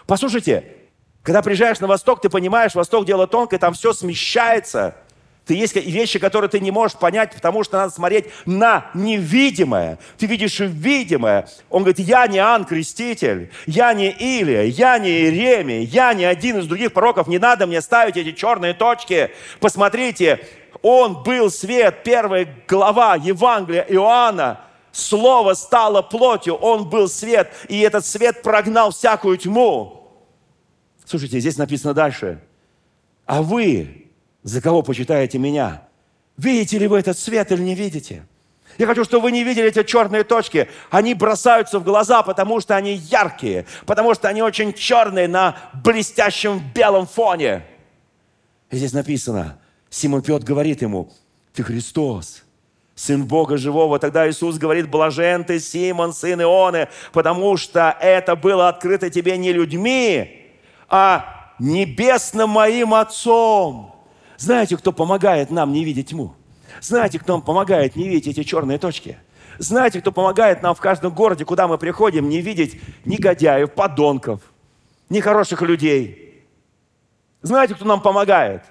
Послушайте, 0.07 0.77
когда 1.23 1.41
приезжаешь 1.41 1.81
на 1.81 1.87
Восток, 1.87 2.21
ты 2.21 2.29
понимаешь, 2.29 2.75
Восток 2.75 3.07
дело 3.07 3.27
тонкое, 3.27 3.59
там 3.59 3.73
все 3.73 3.95
смещается– 3.95 4.95
ты 5.47 5.55
есть 5.55 5.77
вещи, 5.77 6.19
которые 6.19 6.49
ты 6.49 6.59
не 6.59 6.71
можешь 6.71 6.97
понять, 6.97 7.35
потому 7.35 7.65
что 7.65 7.77
надо 7.77 7.93
смотреть 7.93 8.27
на 8.47 8.91
невидимое. 8.95 9.99
Ты 10.17 10.25
видишь 10.27 10.61
видимое. 10.61 11.49
Он 11.69 11.83
говорит, 11.83 11.99
я 11.99 12.27
не 12.27 12.39
Ан 12.39 12.65
Креститель, 12.65 13.51
я 13.67 13.93
не 13.93 14.11
Илия, 14.11 14.63
я 14.63 14.99
не 14.99 15.11
Иеремия, 15.11 15.83
я 15.83 16.15
не 16.15 16.25
один 16.25 16.59
из 16.59 16.67
других 16.67 16.95
пророков. 16.95 17.29
Не 17.29 17.39
надо 17.39 17.67
мне 17.67 17.83
ставить 17.83 18.17
эти 18.17 18.33
черные 18.33 18.73
точки. 18.73 19.33
Посмотрите, 19.61 20.41
он 20.81 21.23
был 21.23 21.51
свет, 21.51 22.03
первая 22.05 22.49
глава 22.67 23.17
Евангелия 23.17 23.83
Иоанна. 23.83 24.63
Слово 24.93 25.55
стало 25.55 26.01
плотью, 26.03 26.55
он 26.55 26.89
был 26.89 27.09
свет, 27.09 27.53
и 27.69 27.81
этот 27.81 28.07
свет 28.07 28.43
прогнал 28.43 28.93
всякую 28.93 29.37
тьму. 29.37 30.09
Слушайте, 31.05 31.41
здесь 31.41 31.59
написано 31.59 31.93
дальше. 31.93 32.41
А 33.27 33.43
вы 33.43 34.04
за 34.45 34.61
кого 34.61 34.83
почитаете 34.83 35.39
меня? 35.39 35.83
Видите 36.37 36.79
ли 36.79 36.87
вы 36.87 37.01
этот 37.01 37.19
свет 37.19 37.51
или 37.51 37.63
не 37.63 37.75
видите? 37.75 38.25
Я 38.79 38.87
хочу, 38.87 39.05
чтобы 39.05 39.25
вы 39.25 39.33
не 39.33 39.43
видели 39.43 39.69
эти 39.69 39.83
черные 39.83 40.25
точки. 40.25 40.69
Они 40.91 41.15
бросаются 41.15 41.79
в 41.79 41.85
глаза, 41.85 42.23
потому 42.23 42.61
что 42.61 42.77
они 42.77 42.95
яркие, 42.95 43.67
потому 43.87 44.15
что 44.15 44.29
они 44.29 44.43
очень 44.43 44.73
черные 44.73 45.29
на 45.29 45.57
блестящем 45.83 46.63
белом 46.75 47.07
фоне. 47.07 47.65
И 48.71 48.77
здесь 48.77 48.93
написано, 48.93 49.59
Симон 49.91 50.23
Петр 50.23 50.45
говорит 50.45 50.83
ему, 50.83 51.11
ты 51.53 51.63
Христос, 51.63 52.43
Сын 52.97 53.25
Бога 53.25 53.57
Живого. 53.57 53.99
Тогда 53.99 54.29
Иисус 54.29 54.59
говорит, 54.59 54.91
блажен 54.91 55.45
ты, 55.45 55.59
Симон, 55.59 56.13
сын 56.13 56.41
Ионы, 56.41 56.89
потому 57.13 57.57
что 57.57 57.97
это 58.01 58.37
было 58.37 58.69
открыто 58.69 59.11
тебе 59.11 59.37
не 59.37 59.53
людьми, 59.53 60.51
а 60.89 61.53
небесным 61.59 62.51
моим 62.51 62.95
Отцом. 62.95 63.94
Знаете, 64.37 64.77
кто 64.77 64.93
помогает 64.93 65.51
нам 65.51 65.73
не 65.73 65.85
видеть 65.85 66.11
тьму? 66.11 66.35
Знаете, 66.81 67.19
кто 67.19 67.35
нам 67.35 67.43
помогает 67.43 67.97
не 67.97 68.09
видеть 68.09 68.29
эти 68.39 68.43
черные 68.43 68.79
точки? 68.79 69.19
Знаете, 69.59 70.01
кто 70.01 70.13
помогает 70.13 70.63
нам 70.63 70.75
в 70.75 70.81
каждом 70.81 71.15
городе, 71.15 71.45
куда 71.45 71.69
мы 71.69 71.79
приходим, 71.79 72.29
не 72.29 72.41
видеть 72.41 72.81
негодяев, 73.05 73.73
подонков, 73.73 74.41
нехороших 75.09 75.63
людей? 75.63 76.45
Знаете, 77.43 77.75
кто 77.75 77.85
нам 77.85 78.01
помогает? 78.01 78.65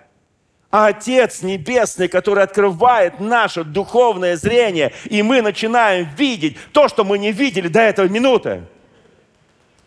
Отец 0.72 1.44
Небесный, 1.44 2.08
который 2.08 2.44
открывает 2.44 3.20
наше 3.20 3.64
духовное 3.64 4.36
зрение, 4.36 4.92
и 5.06 5.22
мы 5.22 5.44
начинаем 5.44 6.10
видеть 6.18 6.58
то, 6.72 6.88
что 6.88 7.06
мы 7.06 7.20
не 7.20 7.32
видели 7.32 7.68
до 7.68 7.80
этого 7.80 8.08
минуты. 8.08 8.64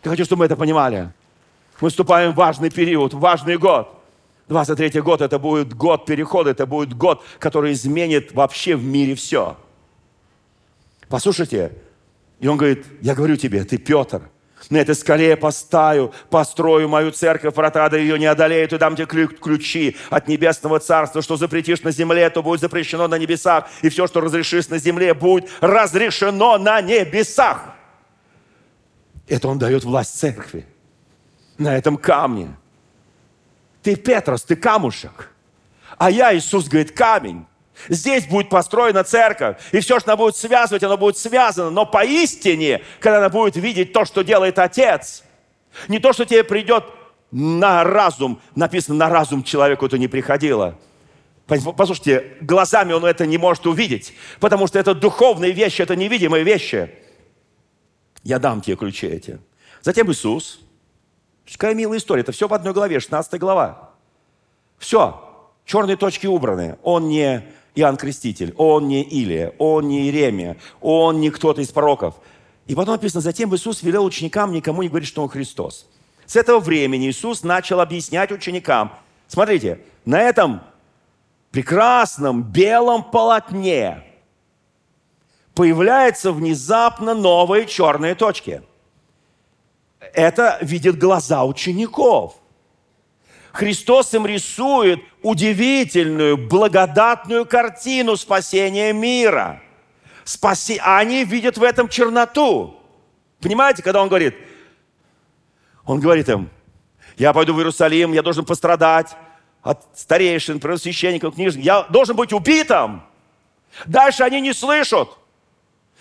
Я 0.04 0.10
хочу, 0.10 0.24
чтобы 0.24 0.40
мы 0.40 0.46
это 0.46 0.54
понимали. 0.54 1.10
Мы 1.80 1.90
вступаем 1.90 2.30
в 2.32 2.36
важный 2.36 2.70
период, 2.70 3.12
в 3.12 3.18
важный 3.18 3.58
год. 3.58 3.95
23 4.48 5.00
год– 5.00 5.20
это 5.22 5.38
будет 5.38 5.74
год 5.74 6.06
перехода, 6.06 6.50
это 6.50 6.66
будет 6.66 6.94
год, 6.94 7.24
который 7.38 7.72
изменит 7.72 8.32
вообще 8.32 8.76
в 8.76 8.84
мире 8.84 9.14
все. 9.14 9.56
Послушайте, 11.08 11.72
и 12.38 12.46
он 12.46 12.56
говорит, 12.56 12.86
я 13.00 13.14
говорю 13.14 13.36
тебе, 13.36 13.64
ты 13.64 13.78
Петр, 13.78 14.22
на 14.70 14.78
этой 14.78 14.94
скале 14.94 15.28
я 15.28 15.36
поставлю, 15.36 16.12
построю 16.30 16.88
мою 16.88 17.10
церковь, 17.10 17.54
врата 17.54 17.88
да 17.88 17.96
ее 17.96 18.18
не 18.18 18.26
одолеют, 18.26 18.72
и 18.72 18.78
дам 18.78 18.96
тебе 18.96 19.06
ключи 19.06 19.96
от 20.10 20.28
небесного 20.28 20.80
царства, 20.80 21.22
что 21.22 21.36
запретишь 21.36 21.82
на 21.82 21.90
земле, 21.90 22.28
то 22.30 22.42
будет 22.42 22.60
запрещено 22.60 23.06
на 23.06 23.18
небесах, 23.18 23.68
и 23.82 23.88
все, 23.88 24.06
что 24.06 24.20
разрешишь 24.20 24.68
на 24.68 24.78
земле, 24.78 25.14
будет 25.14 25.50
разрешено 25.60 26.58
на 26.58 26.80
небесах. 26.80 27.74
Это 29.28 29.48
он 29.48 29.58
дает 29.58 29.84
власть 29.84 30.18
церкви 30.18 30.66
на 31.58 31.76
этом 31.76 31.96
камне. 31.96 32.56
Ты 33.86 33.94
Петрос, 33.94 34.42
ты 34.42 34.56
камушек. 34.56 35.30
А 35.96 36.10
я, 36.10 36.36
Иисус 36.36 36.66
говорит, 36.66 36.90
камень. 36.90 37.46
Здесь 37.88 38.26
будет 38.26 38.48
построена 38.48 39.04
церковь, 39.04 39.58
и 39.70 39.78
все, 39.78 40.00
что 40.00 40.10
она 40.10 40.16
будет 40.16 40.34
связывать, 40.34 40.82
оно 40.82 40.96
будет 40.96 41.16
связано. 41.16 41.70
Но 41.70 41.86
поистине, 41.86 42.82
когда 42.98 43.18
она 43.18 43.28
будет 43.28 43.54
видеть 43.54 43.92
то, 43.92 44.04
что 44.04 44.24
делает 44.24 44.58
Отец, 44.58 45.22
не 45.86 46.00
то, 46.00 46.12
что 46.12 46.24
тебе 46.24 46.42
придет 46.42 46.82
на 47.30 47.84
разум, 47.84 48.40
написано, 48.56 48.96
на 48.96 49.08
разум 49.08 49.44
человеку 49.44 49.86
это 49.86 49.98
не 49.98 50.08
приходило. 50.08 50.76
Послушайте, 51.46 52.38
глазами 52.40 52.92
он 52.92 53.04
это 53.04 53.24
не 53.24 53.38
может 53.38 53.68
увидеть, 53.68 54.14
потому 54.40 54.66
что 54.66 54.80
это 54.80 54.96
духовные 54.96 55.52
вещи, 55.52 55.80
это 55.80 55.94
невидимые 55.94 56.42
вещи. 56.42 56.90
Я 58.24 58.40
дам 58.40 58.62
тебе 58.62 58.74
ключи 58.74 59.06
эти. 59.06 59.38
Затем 59.82 60.10
Иисус 60.10 60.65
Какая 61.50 61.74
милая 61.74 61.98
история. 61.98 62.22
Это 62.22 62.32
все 62.32 62.48
в 62.48 62.54
одной 62.54 62.74
главе, 62.74 63.00
16 63.00 63.38
глава. 63.40 63.90
Все. 64.78 65.22
Черные 65.64 65.96
точки 65.96 66.26
убраны. 66.26 66.76
Он 66.82 67.08
не 67.08 67.44
Иоанн 67.74 67.96
Креститель, 67.96 68.54
он 68.56 68.88
не 68.88 69.02
Илия, 69.02 69.52
он 69.58 69.88
не 69.88 70.04
Иеремия, 70.04 70.56
он 70.80 71.20
не 71.20 71.30
кто-то 71.30 71.60
из 71.60 71.68
пророков. 71.68 72.14
И 72.66 72.74
потом 72.74 72.94
написано, 72.94 73.20
затем 73.20 73.54
Иисус 73.54 73.82
велел 73.82 74.04
ученикам 74.04 74.52
никому 74.52 74.82
не 74.82 74.88
говорить, 74.88 75.08
что 75.08 75.22
он 75.22 75.28
Христос. 75.28 75.86
С 76.24 76.36
этого 76.36 76.58
времени 76.58 77.08
Иисус 77.08 77.42
начал 77.42 77.80
объяснять 77.80 78.32
ученикам. 78.32 78.92
Смотрите, 79.28 79.80
на 80.04 80.20
этом 80.20 80.62
прекрасном 81.50 82.42
белом 82.42 83.04
полотне 83.04 84.02
появляются 85.54 86.32
внезапно 86.32 87.14
новые 87.14 87.66
черные 87.66 88.14
точки– 88.14 88.62
это 90.00 90.58
видят 90.60 90.98
глаза 90.98 91.44
учеников. 91.44 92.36
Христос 93.52 94.12
им 94.12 94.26
рисует 94.26 95.00
удивительную, 95.22 96.36
благодатную 96.36 97.46
картину 97.46 98.16
спасения 98.16 98.92
мира. 98.92 99.62
Спаси... 100.24 100.78
А 100.82 100.98
они 100.98 101.24
видят 101.24 101.56
в 101.56 101.62
этом 101.62 101.88
черноту. 101.88 102.78
Понимаете, 103.40 103.82
когда 103.82 104.02
он 104.02 104.08
говорит, 104.08 104.34
он 105.84 106.00
говорит 106.00 106.28
им, 106.28 106.50
я 107.16 107.32
пойду 107.32 107.54
в 107.54 107.58
Иерусалим, 107.58 108.12
я 108.12 108.22
должен 108.22 108.44
пострадать 108.44 109.16
от 109.62 109.86
старейшин, 109.94 110.60
первосвященников, 110.60 111.34
книжных, 111.34 111.64
я 111.64 111.82
должен 111.84 112.14
быть 112.14 112.32
убитым. 112.32 113.02
Дальше 113.86 114.22
они 114.22 114.40
не 114.40 114.52
слышат, 114.52 115.08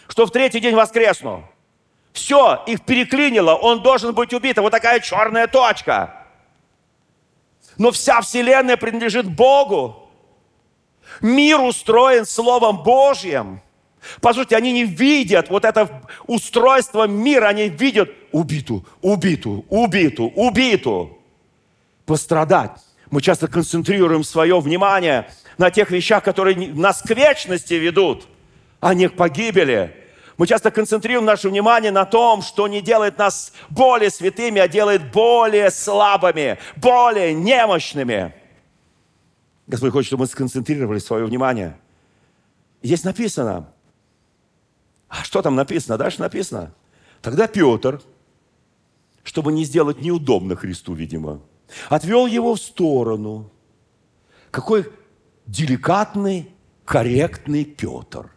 что 0.08 0.26
в 0.26 0.32
третий 0.32 0.60
день 0.60 0.76
воскресну. 0.76 1.48
Все, 2.16 2.64
их 2.66 2.82
переклинило, 2.86 3.56
он 3.56 3.84
должен 3.84 4.14
быть 4.14 4.34
убит. 4.34 4.58
Вот 4.58 4.72
такая 4.72 5.02
черная 5.02 5.48
точка. 5.48 6.26
Но 7.78 7.92
вся 7.92 8.22
вселенная 8.22 8.78
принадлежит 8.78 9.28
Богу. 9.28 10.10
Мир 11.20 11.60
устроен 11.60 12.26
Словом 12.26 12.84
Божьим. 12.84 13.60
Послушайте, 14.22 14.56
они 14.56 14.72
не 14.72 14.86
видят 14.86 15.50
вот 15.50 15.66
это 15.66 16.04
устройство 16.26 17.06
мира, 17.06 17.48
они 17.48 17.68
видят 17.68 18.10
убиту, 18.32 18.86
убиту, 19.02 19.66
убиту, 19.68 20.32
убиту. 20.36 21.18
Пострадать. 22.06 22.72
Мы 23.12 23.22
часто 23.22 23.50
концентрируем 23.50 24.24
свое 24.24 24.58
внимание 24.62 25.30
на 25.58 25.70
тех 25.70 25.92
вещах, 25.92 26.24
которые 26.24 26.56
нас 26.74 27.02
к 27.02 27.10
вечности 27.10 27.74
ведут, 27.74 28.26
а 28.80 28.94
не 28.94 29.10
к 29.10 29.18
погибели. 29.18 30.05
Мы 30.38 30.48
часто 30.48 30.70
концентрируем 30.70 31.26
наше 31.26 31.50
внимание 31.50 31.92
на 31.92 32.06
том, 32.06 32.42
что 32.42 32.68
не 32.68 32.82
делает 32.82 33.18
нас 33.18 33.54
более 33.70 34.10
святыми, 34.10 34.60
а 34.60 34.68
делает 34.68 35.12
более 35.12 35.72
слабыми, 35.72 36.60
более 36.76 37.34
немощными. 37.34 38.34
Господь 39.68 39.94
хочет, 39.94 40.08
чтобы 40.08 40.22
мы 40.22 40.28
сконцентрировали 40.28 41.00
свое 41.00 41.26
внимание. 41.26 41.80
Здесь 42.84 43.04
написано. 43.04 43.72
А 45.08 45.24
что 45.24 45.42
там 45.42 45.56
написано? 45.56 45.98
Дальше 45.98 46.20
написано. 46.20 46.74
Тогда 47.22 47.48
Петр, 47.48 48.02
чтобы 49.24 49.54
не 49.54 49.64
сделать 49.64 50.02
неудобно 50.02 50.56
Христу, 50.56 50.94
видимо, 50.94 51.40
отвел 51.90 52.28
его 52.28 52.56
в 52.56 52.60
сторону. 52.60 53.50
Какой 54.52 54.92
деликатный, 55.48 56.52
корректный 56.84 57.64
Петр. 57.64 58.35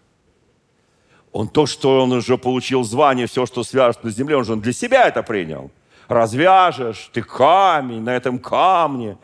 Он 1.32 1.48
то, 1.48 1.66
что 1.66 2.02
он 2.02 2.12
уже 2.12 2.38
получил 2.38 2.84
звание, 2.84 3.26
все, 3.26 3.44
что 3.46 3.62
свяжет 3.62 4.02
на 4.02 4.10
земле, 4.10 4.36
он 4.36 4.44
же 4.44 4.56
для 4.56 4.72
себя 4.72 5.08
это 5.08 5.22
принял. 5.22 5.70
Развяжешь, 6.08 7.10
ты 7.12 7.22
камень 7.22 8.00
на 8.02 8.16
этом 8.16 8.38
камне. 8.38 9.18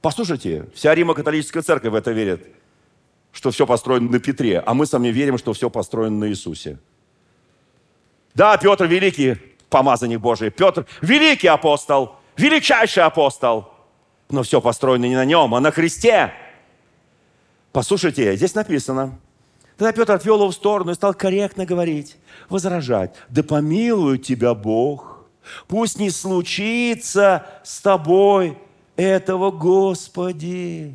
Послушайте, 0.00 0.66
вся 0.74 0.94
Римо-католическая 0.94 1.62
церковь 1.62 1.92
в 1.92 1.94
это 1.94 2.10
верит, 2.10 2.48
что 3.30 3.52
все 3.52 3.66
построено 3.66 4.10
на 4.10 4.18
Петре, 4.18 4.58
а 4.58 4.74
мы 4.74 4.84
сами 4.84 5.08
верим, 5.08 5.38
что 5.38 5.52
все 5.52 5.70
построено 5.70 6.18
на 6.18 6.28
Иисусе. 6.28 6.78
Да, 8.34 8.56
Петр 8.56 8.86
великий 8.86 9.36
помазанник 9.70 10.18
Божий, 10.20 10.50
Петр 10.50 10.86
великий 11.02 11.46
апостол, 11.46 12.16
величайший 12.36 13.04
апостол, 13.04 13.72
но 14.28 14.42
все 14.42 14.60
построено 14.60 15.04
не 15.04 15.14
на 15.14 15.24
нем, 15.24 15.54
а 15.54 15.60
на 15.60 15.70
Христе. 15.70 16.32
Послушайте, 17.70 18.34
здесь 18.34 18.56
написано– 18.56 19.20
Тогда 19.76 19.92
Петр 19.92 20.12
отвел 20.12 20.36
его 20.36 20.50
в 20.50 20.54
сторону 20.54 20.92
и 20.92 20.94
стал 20.94 21.14
корректно 21.14 21.64
говорить, 21.64 22.16
возражать. 22.48 23.14
«Да 23.28 23.42
помилует 23.42 24.22
тебя 24.22 24.54
Бог, 24.54 25.26
пусть 25.66 25.98
не 25.98 26.10
случится 26.10 27.46
с 27.64 27.80
тобой 27.80 28.58
этого, 28.96 29.50
Господи». 29.50 30.94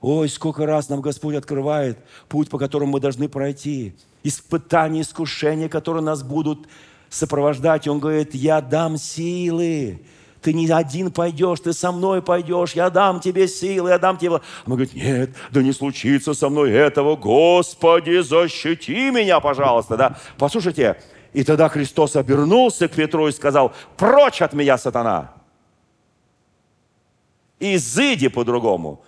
Ой, 0.00 0.30
сколько 0.30 0.64
раз 0.64 0.88
нам 0.88 1.02
Господь 1.02 1.34
открывает 1.34 1.98
путь, 2.28 2.48
по 2.48 2.58
которому 2.58 2.92
мы 2.92 3.00
должны 3.00 3.28
пройти. 3.28 3.94
Испытания, 4.22 5.02
искушения, 5.02 5.68
которые 5.68 6.02
нас 6.02 6.22
будут 6.22 6.66
сопровождать. 7.10 7.86
Он 7.86 7.98
говорит, 7.98 8.34
я 8.34 8.62
дам 8.62 8.96
силы 8.96 10.00
ты 10.42 10.52
не 10.52 10.70
один 10.70 11.10
пойдешь, 11.10 11.60
ты 11.60 11.72
со 11.72 11.92
мной 11.92 12.22
пойдешь, 12.22 12.72
я 12.72 12.90
дам 12.90 13.20
тебе 13.20 13.46
силы, 13.48 13.90
я 13.90 13.98
дам 13.98 14.16
тебе... 14.16 14.36
А 14.36 14.40
мы 14.66 14.76
говорим, 14.76 14.94
нет, 14.94 15.30
да 15.50 15.62
не 15.62 15.72
случится 15.72 16.34
со 16.34 16.48
мной 16.48 16.72
этого, 16.72 17.16
Господи, 17.16 18.20
защити 18.20 19.10
меня, 19.10 19.40
пожалуйста, 19.40 19.96
да. 19.96 20.18
Послушайте, 20.38 20.96
и 21.32 21.44
тогда 21.44 21.68
Христос 21.68 22.16
обернулся 22.16 22.88
к 22.88 22.92
Петру 22.92 23.28
и 23.28 23.32
сказал, 23.32 23.72
прочь 23.96 24.42
от 24.42 24.52
меня, 24.52 24.78
сатана. 24.78 25.32
Изыди 27.58 28.28
по-другому. 28.28 29.04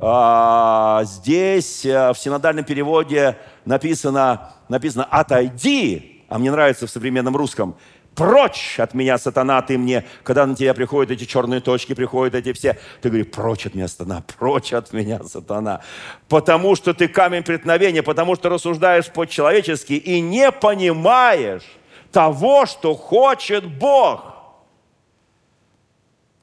А, 0.00 1.02
здесь 1.04 1.84
э, 1.84 2.12
в 2.12 2.18
синодальном 2.18 2.64
переводе 2.64 3.36
написано, 3.64 4.52
написано 4.68 5.04
«отойди», 5.04 6.24
а 6.28 6.38
мне 6.38 6.52
нравится 6.52 6.86
в 6.86 6.90
современном 6.90 7.36
русском, 7.36 7.76
прочь 8.18 8.80
от 8.80 8.94
меня, 8.94 9.16
сатана, 9.16 9.62
ты 9.62 9.78
мне, 9.78 10.04
когда 10.24 10.44
на 10.44 10.56
тебя 10.56 10.74
приходят 10.74 11.12
эти 11.12 11.24
черные 11.24 11.60
точки, 11.60 11.94
приходят 11.94 12.34
эти 12.34 12.52
все, 12.52 12.76
ты 13.00 13.10
говоришь, 13.10 13.30
прочь 13.30 13.66
от 13.66 13.76
меня, 13.76 13.86
сатана, 13.86 14.24
прочь 14.36 14.72
от 14.72 14.92
меня, 14.92 15.22
сатана. 15.22 15.82
Потому 16.28 16.74
что 16.74 16.94
ты 16.94 17.06
камень 17.06 17.44
преткновения, 17.44 18.02
потому 18.02 18.34
что 18.34 18.48
рассуждаешь 18.48 19.06
по-человечески 19.06 19.92
и 19.92 20.20
не 20.20 20.50
понимаешь 20.50 21.62
того, 22.10 22.66
что 22.66 22.96
хочет 22.96 23.64
Бог. 23.64 24.34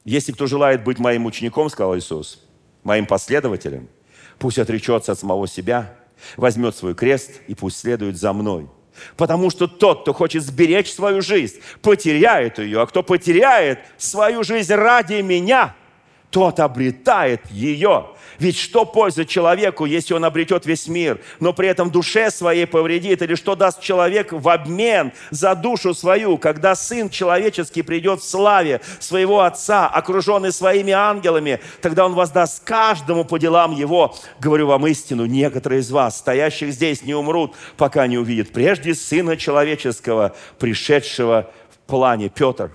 Если 0.05 0.31
кто 0.31 0.47
желает 0.47 0.85
быть 0.85 0.97
моим 0.97 1.25
учеником, 1.25 1.69
сказал 1.69 1.97
Иисус, 1.97 2.41
моим 2.85 3.05
последователем, 3.05 3.89
пусть 4.39 4.59
отречется 4.59 5.11
от 5.11 5.19
самого 5.19 5.45
себя, 5.45 5.93
возьмет 6.37 6.73
свой 6.73 6.95
крест 6.95 7.41
и 7.49 7.53
пусть 7.53 7.79
следует 7.79 8.15
за 8.17 8.31
мной. 8.31 8.69
Потому 9.17 9.49
что 9.49 9.67
тот, 9.67 10.01
кто 10.01 10.13
хочет 10.13 10.43
сберечь 10.43 10.91
свою 10.91 11.21
жизнь, 11.21 11.59
потеряет 11.81 12.59
ее, 12.59 12.81
а 12.81 12.85
кто 12.85 13.03
потеряет 13.03 13.79
свою 13.97 14.43
жизнь 14.43 14.73
ради 14.73 15.21
меня, 15.21 15.75
тот 16.35 16.59
обретает 16.59 17.49
ее. 17.49 18.07
Ведь 18.39 18.57
что 18.57 18.83
польза 18.83 19.23
человеку, 19.23 19.85
если 19.85 20.13
он 20.13 20.25
обретет 20.25 20.65
весь 20.65 20.89
мир, 20.89 21.21
но 21.39 21.53
при 21.53 21.69
этом 21.69 21.89
душе 21.89 22.29
своей 22.29 22.67
повредит? 22.67 23.21
Или 23.21 23.35
что 23.35 23.55
даст 23.55 23.79
человек 23.79 24.33
в 24.33 24.49
обмен 24.49 25.13
за 25.31 25.55
душу 25.55 25.93
свою, 25.93 26.37
когда 26.37 26.75
Сын 26.75 27.09
человеческий 27.09 27.83
придет 27.83 28.19
в 28.19 28.27
славе 28.29 28.81
своего 28.99 29.43
Отца, 29.43 29.87
окруженный 29.87 30.51
своими 30.51 30.91
ангелами, 30.91 31.61
тогда 31.81 32.05
Он 32.05 32.15
воздаст 32.15 32.65
каждому 32.65 33.23
по 33.23 33.37
делам 33.37 33.73
Его. 33.73 34.13
Говорю 34.41 34.67
вам 34.67 34.85
истину, 34.87 35.25
некоторые 35.27 35.79
из 35.79 35.89
вас, 35.89 36.17
стоящих 36.17 36.73
здесь, 36.73 37.01
не 37.03 37.13
умрут, 37.13 37.55
пока 37.77 38.07
не 38.07 38.17
увидят 38.17 38.51
прежде 38.51 38.93
Сына 38.93 39.37
человеческого, 39.37 40.35
пришедшего 40.59 41.49
в 41.71 41.89
плане. 41.89 42.27
Петр, 42.27 42.71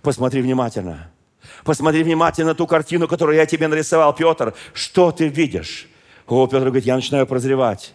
посмотри 0.00 0.42
внимательно– 0.42 1.10
Посмотри 1.64 2.02
внимательно 2.02 2.50
на 2.50 2.54
ту 2.54 2.66
картину, 2.66 3.08
которую 3.08 3.36
я 3.36 3.46
тебе 3.46 3.68
нарисовал, 3.68 4.14
Петр. 4.14 4.54
Что 4.72 5.12
ты 5.12 5.28
видишь? 5.28 5.88
О, 6.26 6.46
Петр 6.46 6.64
говорит, 6.66 6.84
я 6.84 6.96
начинаю 6.96 7.26
прозревать. 7.26 7.94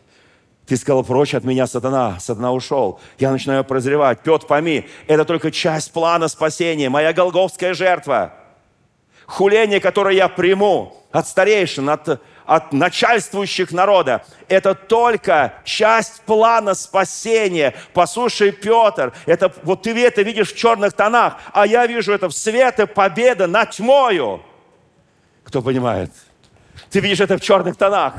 Ты 0.65 0.77
сказал, 0.77 1.03
прочь 1.03 1.35
от 1.35 1.43
меня, 1.43 1.67
сатана. 1.67 2.19
Сатана 2.19 2.51
ушел. 2.51 2.99
Я 3.19 3.31
начинаю 3.31 3.63
прозревать. 3.63 4.21
Петр, 4.21 4.47
пойми, 4.47 4.87
это 5.07 5.25
только 5.25 5.51
часть 5.51 5.91
плана 5.93 6.27
спасения. 6.27 6.89
Моя 6.89 7.13
голговская 7.13 7.73
жертва. 7.73 8.33
Хуление, 9.27 9.79
которое 9.79 10.15
я 10.15 10.27
приму 10.27 10.95
от 11.11 11.27
старейшин, 11.27 11.89
от 11.89 12.21
от 12.45 12.73
начальствующих 12.73 13.71
народа. 13.71 14.25
Это 14.47 14.75
только 14.75 15.53
часть 15.63 16.21
плана 16.21 16.73
спасения. 16.73 17.73
Послушай, 17.93 18.51
Петр, 18.51 19.13
это, 19.25 19.53
вот 19.63 19.83
ты 19.83 19.99
это 20.05 20.21
видишь 20.21 20.53
в 20.53 20.57
черных 20.57 20.93
тонах, 20.93 21.37
а 21.53 21.65
я 21.65 21.85
вижу 21.87 22.13
это 22.13 22.29
в 22.29 22.33
свете 22.33 22.85
победы 22.85 23.47
над 23.47 23.71
тьмою. 23.71 24.41
Кто 25.43 25.61
понимает? 25.61 26.11
Ты 26.89 26.99
видишь 26.99 27.19
это 27.19 27.37
в 27.37 27.41
черных 27.41 27.75
тонах. 27.77 28.13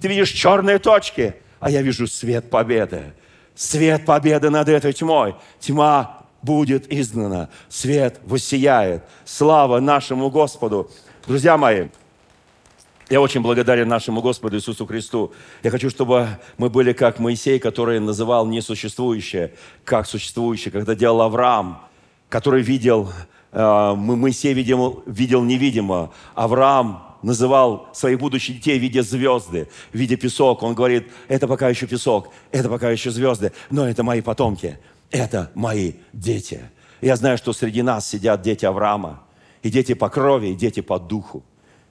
Ты 0.00 0.08
видишь 0.08 0.30
черные 0.30 0.78
точки, 0.78 1.34
а 1.60 1.70
я 1.70 1.82
вижу 1.82 2.06
свет 2.06 2.50
победы. 2.50 3.12
Свет 3.54 4.04
победы 4.04 4.50
над 4.50 4.68
этой 4.68 4.92
тьмой. 4.92 5.34
Тьма 5.60 6.26
будет 6.42 6.92
изгнана, 6.92 7.48
свет 7.68 8.20
воссияет. 8.24 9.02
Слава 9.24 9.80
нашему 9.80 10.30
Господу. 10.30 10.90
Друзья 11.26 11.56
мои, 11.56 11.88
я 13.08 13.20
очень 13.20 13.40
благодарен 13.40 13.88
нашему 13.88 14.20
Господу 14.20 14.56
Иисусу 14.56 14.84
Христу. 14.84 15.32
Я 15.62 15.70
хочу, 15.70 15.90
чтобы 15.90 16.28
мы 16.58 16.70
были 16.70 16.92
как 16.92 17.20
Моисей, 17.20 17.58
который 17.58 18.00
называл 18.00 18.46
несуществующее, 18.46 19.54
как 19.84 20.06
существующее, 20.06 20.72
когда 20.72 20.94
делал 20.94 21.22
Авраам, 21.22 21.82
который 22.28 22.62
видел, 22.62 23.12
э, 23.52 23.94
Моисей 23.94 24.54
видел, 24.54 25.04
видел 25.06 25.44
невидимо, 25.44 26.12
Авраам 26.34 27.16
называл 27.22 27.88
своих 27.92 28.18
будущих 28.18 28.56
детей 28.56 28.78
в 28.78 28.82
виде 28.82 29.02
звезды, 29.02 29.68
в 29.92 29.96
виде 29.96 30.16
песок. 30.16 30.64
Он 30.64 30.74
говорит, 30.74 31.08
это 31.28 31.46
пока 31.46 31.68
еще 31.68 31.86
песок, 31.86 32.32
это 32.50 32.68
пока 32.68 32.90
еще 32.90 33.10
звезды, 33.12 33.52
но 33.70 33.88
это 33.88 34.02
мои 34.02 34.20
потомки, 34.20 34.78
это 35.12 35.52
мои 35.54 35.92
дети. 36.12 36.60
Я 37.00 37.14
знаю, 37.14 37.38
что 37.38 37.52
среди 37.52 37.82
нас 37.82 38.08
сидят 38.08 38.42
дети 38.42 38.64
Авраама, 38.64 39.22
и 39.62 39.70
дети 39.70 39.94
по 39.94 40.08
крови, 40.08 40.48
и 40.48 40.54
дети 40.54 40.80
по 40.80 40.98
духу. 40.98 41.44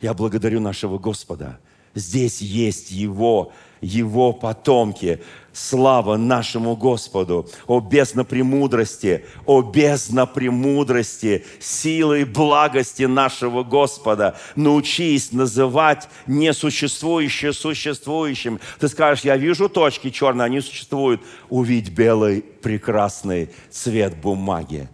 Я 0.06 0.14
благодарю 0.14 0.60
нашего 0.60 1.00
Господа. 1.00 1.58
Здесь 1.96 2.40
есть 2.40 2.92
Его, 2.92 3.52
Его 3.82 4.34
потомки. 4.34 5.20
Слава 5.52 6.16
нашему 6.16 6.76
Господу! 6.76 7.50
О 7.66 7.80
бездна 7.80 8.24
премудрости, 8.24 9.26
о 9.48 9.64
бездна 9.64 10.28
премудрости, 10.28 11.44
силы 11.60 12.22
и 12.22 12.24
благости 12.24 13.02
нашего 13.08 13.64
Господа. 13.64 14.38
Научись 14.56 15.32
называть 15.32 16.08
несуществующее 16.28 17.52
существующим. 17.52 18.60
Ты 18.80 18.90
скажешь, 18.90 19.26
я 19.26 19.38
вижу 19.38 19.70
точки 19.70 20.12
черные, 20.12 20.46
они 20.46 20.62
существуют. 20.62 21.22
Увидь 21.50 21.90
белый 21.90 22.44
прекрасный 22.44 23.50
цвет 23.72 24.16
бумаги. 24.18 24.88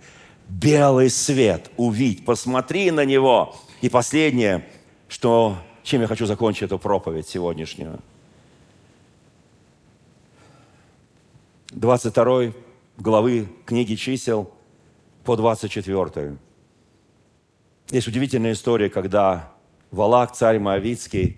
Белый 0.47 1.09
свет 1.09 1.70
увидь, 1.76 2.24
посмотри 2.24 2.91
на 2.91 3.03
него. 3.03 3.57
И 3.82 3.89
последнее– 3.89 4.66
что, 5.12 5.57
чем 5.84 5.99
я 5.99 6.07
хочу 6.07 6.26
закончить 6.26 6.64
эту 6.64 6.80
проповедь 6.80 7.28
сегодняшнюю. 7.28 7.99
22 11.72 12.53
главы 12.97 13.49
книги 13.66 13.95
чисел 13.95 14.53
по 15.26 15.36
24. 15.36 16.38
Есть 17.89 18.07
удивительная 18.07 18.53
история, 18.53 18.89
когда 18.89 19.51
Валак, 19.91 20.32
царь 20.32 20.59
Моавицкий, 20.59 21.38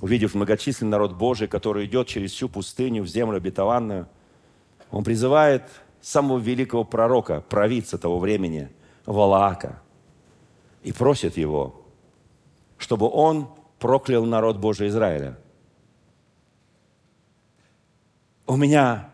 увидев 0.00 0.36
многочисленный 0.36 0.92
народ 0.92 1.12
Божий, 1.12 1.48
который 1.48 1.86
идет 1.86 2.06
через 2.06 2.30
всю 2.30 2.48
пустыню 2.48 3.02
в 3.02 3.08
землю 3.08 3.38
обетованную, 3.38 4.06
он 4.92 5.02
призывает 5.02 5.64
самого 6.00 6.38
великого 6.38 6.84
пророка, 6.84 7.40
провидца 7.40 7.98
того 7.98 8.20
времени, 8.20 8.68
Валаака, 9.06 9.82
и 10.84 10.92
просит 10.92 11.36
его, 11.36 11.82
чтобы 12.78 13.08
он 13.10 13.48
проклял 13.78 14.24
народ 14.24 14.58
Божий 14.58 14.88
Израиля. 14.88 15.38
У 18.46 18.56
меня 18.56 19.10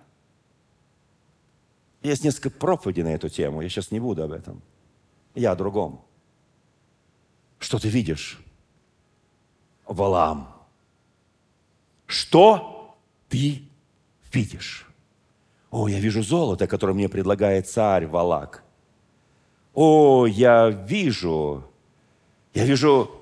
есть 2.02 2.24
несколько 2.24 2.50
проповедей 2.50 3.02
на 3.02 3.14
эту 3.14 3.28
тему. 3.28 3.62
Я 3.62 3.68
сейчас 3.68 3.90
не 3.90 4.00
буду 4.00 4.22
об 4.22 4.32
этом. 4.32 4.62
Я 5.34 5.52
о 5.52 5.56
другом. 5.56 6.04
Что 7.58 7.78
ты 7.78 7.88
видишь? 7.88 8.40
Валам. 9.86 10.48
Что 12.06 12.96
ты 13.28 13.62
видишь? 14.32 14.86
О, 15.70 15.88
я 15.88 16.00
вижу 16.00 16.22
золото, 16.22 16.66
которое 16.66 16.92
мне 16.92 17.08
предлагает 17.08 17.68
царь 17.68 18.06
Валак. 18.06 18.62
О, 19.72 20.26
я 20.26 20.68
вижу, 20.68 21.64
я 22.52 22.66
вижу 22.66 23.21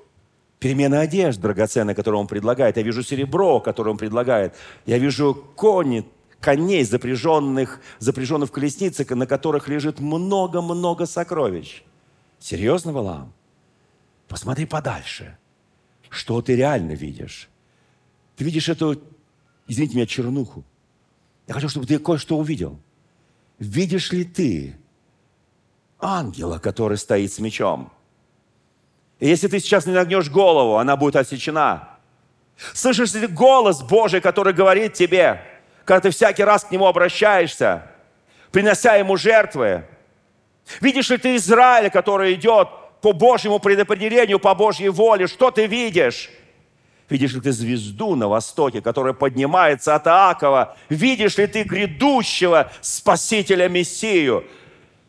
перемена 0.61 1.01
одежд 1.01 1.41
драгоценной, 1.41 1.95
которую 1.95 2.21
он 2.21 2.27
предлагает. 2.27 2.77
Я 2.77 2.83
вижу 2.83 3.01
серебро, 3.01 3.59
которое 3.59 3.89
он 3.89 3.97
предлагает. 3.97 4.53
Я 4.85 4.99
вижу 4.99 5.33
кони, 5.55 6.07
коней, 6.39 6.83
запряженных, 6.83 7.81
запряженных 7.97 8.49
в 8.49 8.51
колесницы, 8.51 9.03
на 9.15 9.25
которых 9.25 9.67
лежит 9.67 9.99
много-много 9.99 11.07
сокровищ. 11.07 11.81
Серьезно, 12.39 12.93
Валам? 12.93 13.33
Посмотри 14.27 14.67
подальше. 14.67 15.35
Что 16.09 16.43
ты 16.43 16.55
реально 16.55 16.91
видишь? 16.91 17.49
Ты 18.35 18.43
видишь 18.43 18.69
эту, 18.69 19.01
извините 19.67 19.95
меня, 19.95 20.05
чернуху. 20.05 20.63
Я 21.47 21.55
хочу, 21.55 21.69
чтобы 21.69 21.87
ты 21.87 21.97
кое-что 21.97 22.37
увидел. 22.37 22.79
Видишь 23.57 24.11
ли 24.11 24.25
ты 24.25 24.75
ангела, 25.99 26.59
который 26.59 26.99
стоит 26.99 27.33
с 27.33 27.39
мечом? 27.39 27.91
И 29.21 29.27
если 29.27 29.47
ты 29.47 29.59
сейчас 29.59 29.85
не 29.85 29.93
нагнешь 29.93 30.29
голову, 30.29 30.77
она 30.77 30.97
будет 30.97 31.15
отсечена. 31.15 31.87
Слышишь 32.73 33.13
ли 33.13 33.27
голос 33.27 33.81
Божий, 33.83 34.19
который 34.19 34.51
говорит 34.51 34.93
тебе, 34.93 35.43
когда 35.85 36.01
ты 36.01 36.09
всякий 36.09 36.43
раз 36.43 36.63
к 36.63 36.71
Нему 36.71 36.87
обращаешься, 36.87 37.83
принося 38.51 38.95
Ему 38.95 39.17
жертвы? 39.17 39.85
Видишь 40.81 41.11
ли 41.11 41.17
ты 41.17 41.35
Израиля, 41.35 41.91
который 41.91 42.33
идет 42.33 42.67
по 43.01 43.13
Божьему 43.13 43.59
предопределению, 43.59 44.39
по 44.39 44.55
Божьей 44.55 44.89
воле? 44.89 45.27
Что 45.27 45.51
ты 45.51 45.67
видишь? 45.67 46.31
Видишь 47.07 47.33
ли 47.33 47.41
ты 47.41 47.51
звезду 47.51 48.15
на 48.15 48.27
востоке, 48.27 48.81
которая 48.81 49.13
поднимается 49.13 49.93
от 49.93 50.07
Иакова? 50.07 50.77
Видишь 50.89 51.37
ли 51.37 51.45
ты 51.45 51.61
грядущего 51.61 52.71
Спасителя 52.81 53.69
Мессию? 53.69 54.45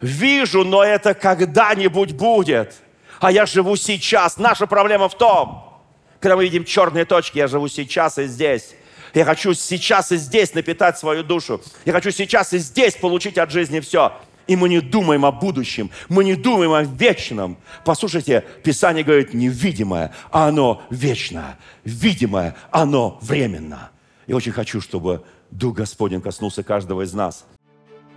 Вижу, 0.03 0.65
но 0.65 0.85
это 0.85 1.15
когда-нибудь 1.15 2.13
будет– 2.13 2.75
а 3.23 3.31
я 3.31 3.47
живу 3.47 3.77
сейчас. 3.77 4.37
Наша 4.37 4.67
проблема 4.67 5.09
в 5.09 5.17
том, 5.17 5.81
когда 6.19 6.37
мы 6.37 6.45
видим 6.45 6.65
черные 6.65 7.05
точки, 7.05 7.39
я 7.39 7.47
живу 7.47 7.69
сейчас 7.69 8.19
и 8.19 8.27
здесь. 8.27 8.75
Я 9.15 9.25
хочу 9.25 9.55
сейчас 9.55 10.11
и 10.11 10.17
здесь 10.17 10.55
напитать 10.55 10.99
свою 10.99 11.23
душу. 11.23 11.63
Я 11.85 11.93
хочу 11.93 12.11
сейчас 12.11 12.53
и 12.53 12.59
здесь 12.59 12.95
получить 12.95 13.39
от 13.39 13.53
жизни 13.53 13.79
все. 13.79 14.13
И 14.49 14.57
мы 14.57 14.69
не 14.69 14.81
думаем 14.81 15.25
о 15.25 15.31
будущем, 15.31 15.91
мы 16.09 16.25
не 16.25 16.35
думаем 16.35 16.73
о 16.73 16.83
вечном. 16.83 17.59
Послушайте, 17.85 18.45
Писание 18.65 19.05
говорит, 19.05 19.35
невидимое, 19.35 20.13
а 20.33 20.49
оно 20.49 20.83
вечное. 20.91 21.59
Видимое, 21.85 22.57
оно 22.73 23.19
временно. 23.23 23.93
Я 24.27 24.35
очень 24.35 24.51
хочу, 24.51 24.81
чтобы 24.81 25.23
Дух 25.53 25.77
Господень 25.77 26.23
коснулся 26.23 26.65
каждого 26.65 27.03
из 27.03 27.13
нас. 27.13 27.47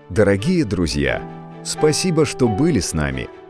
Дорогие 0.10 0.66
друзья, 0.66 1.22
спасибо, 1.64 2.26
что 2.26 2.48
были 2.48 2.80
с 2.80 2.94
нами. 2.94 3.30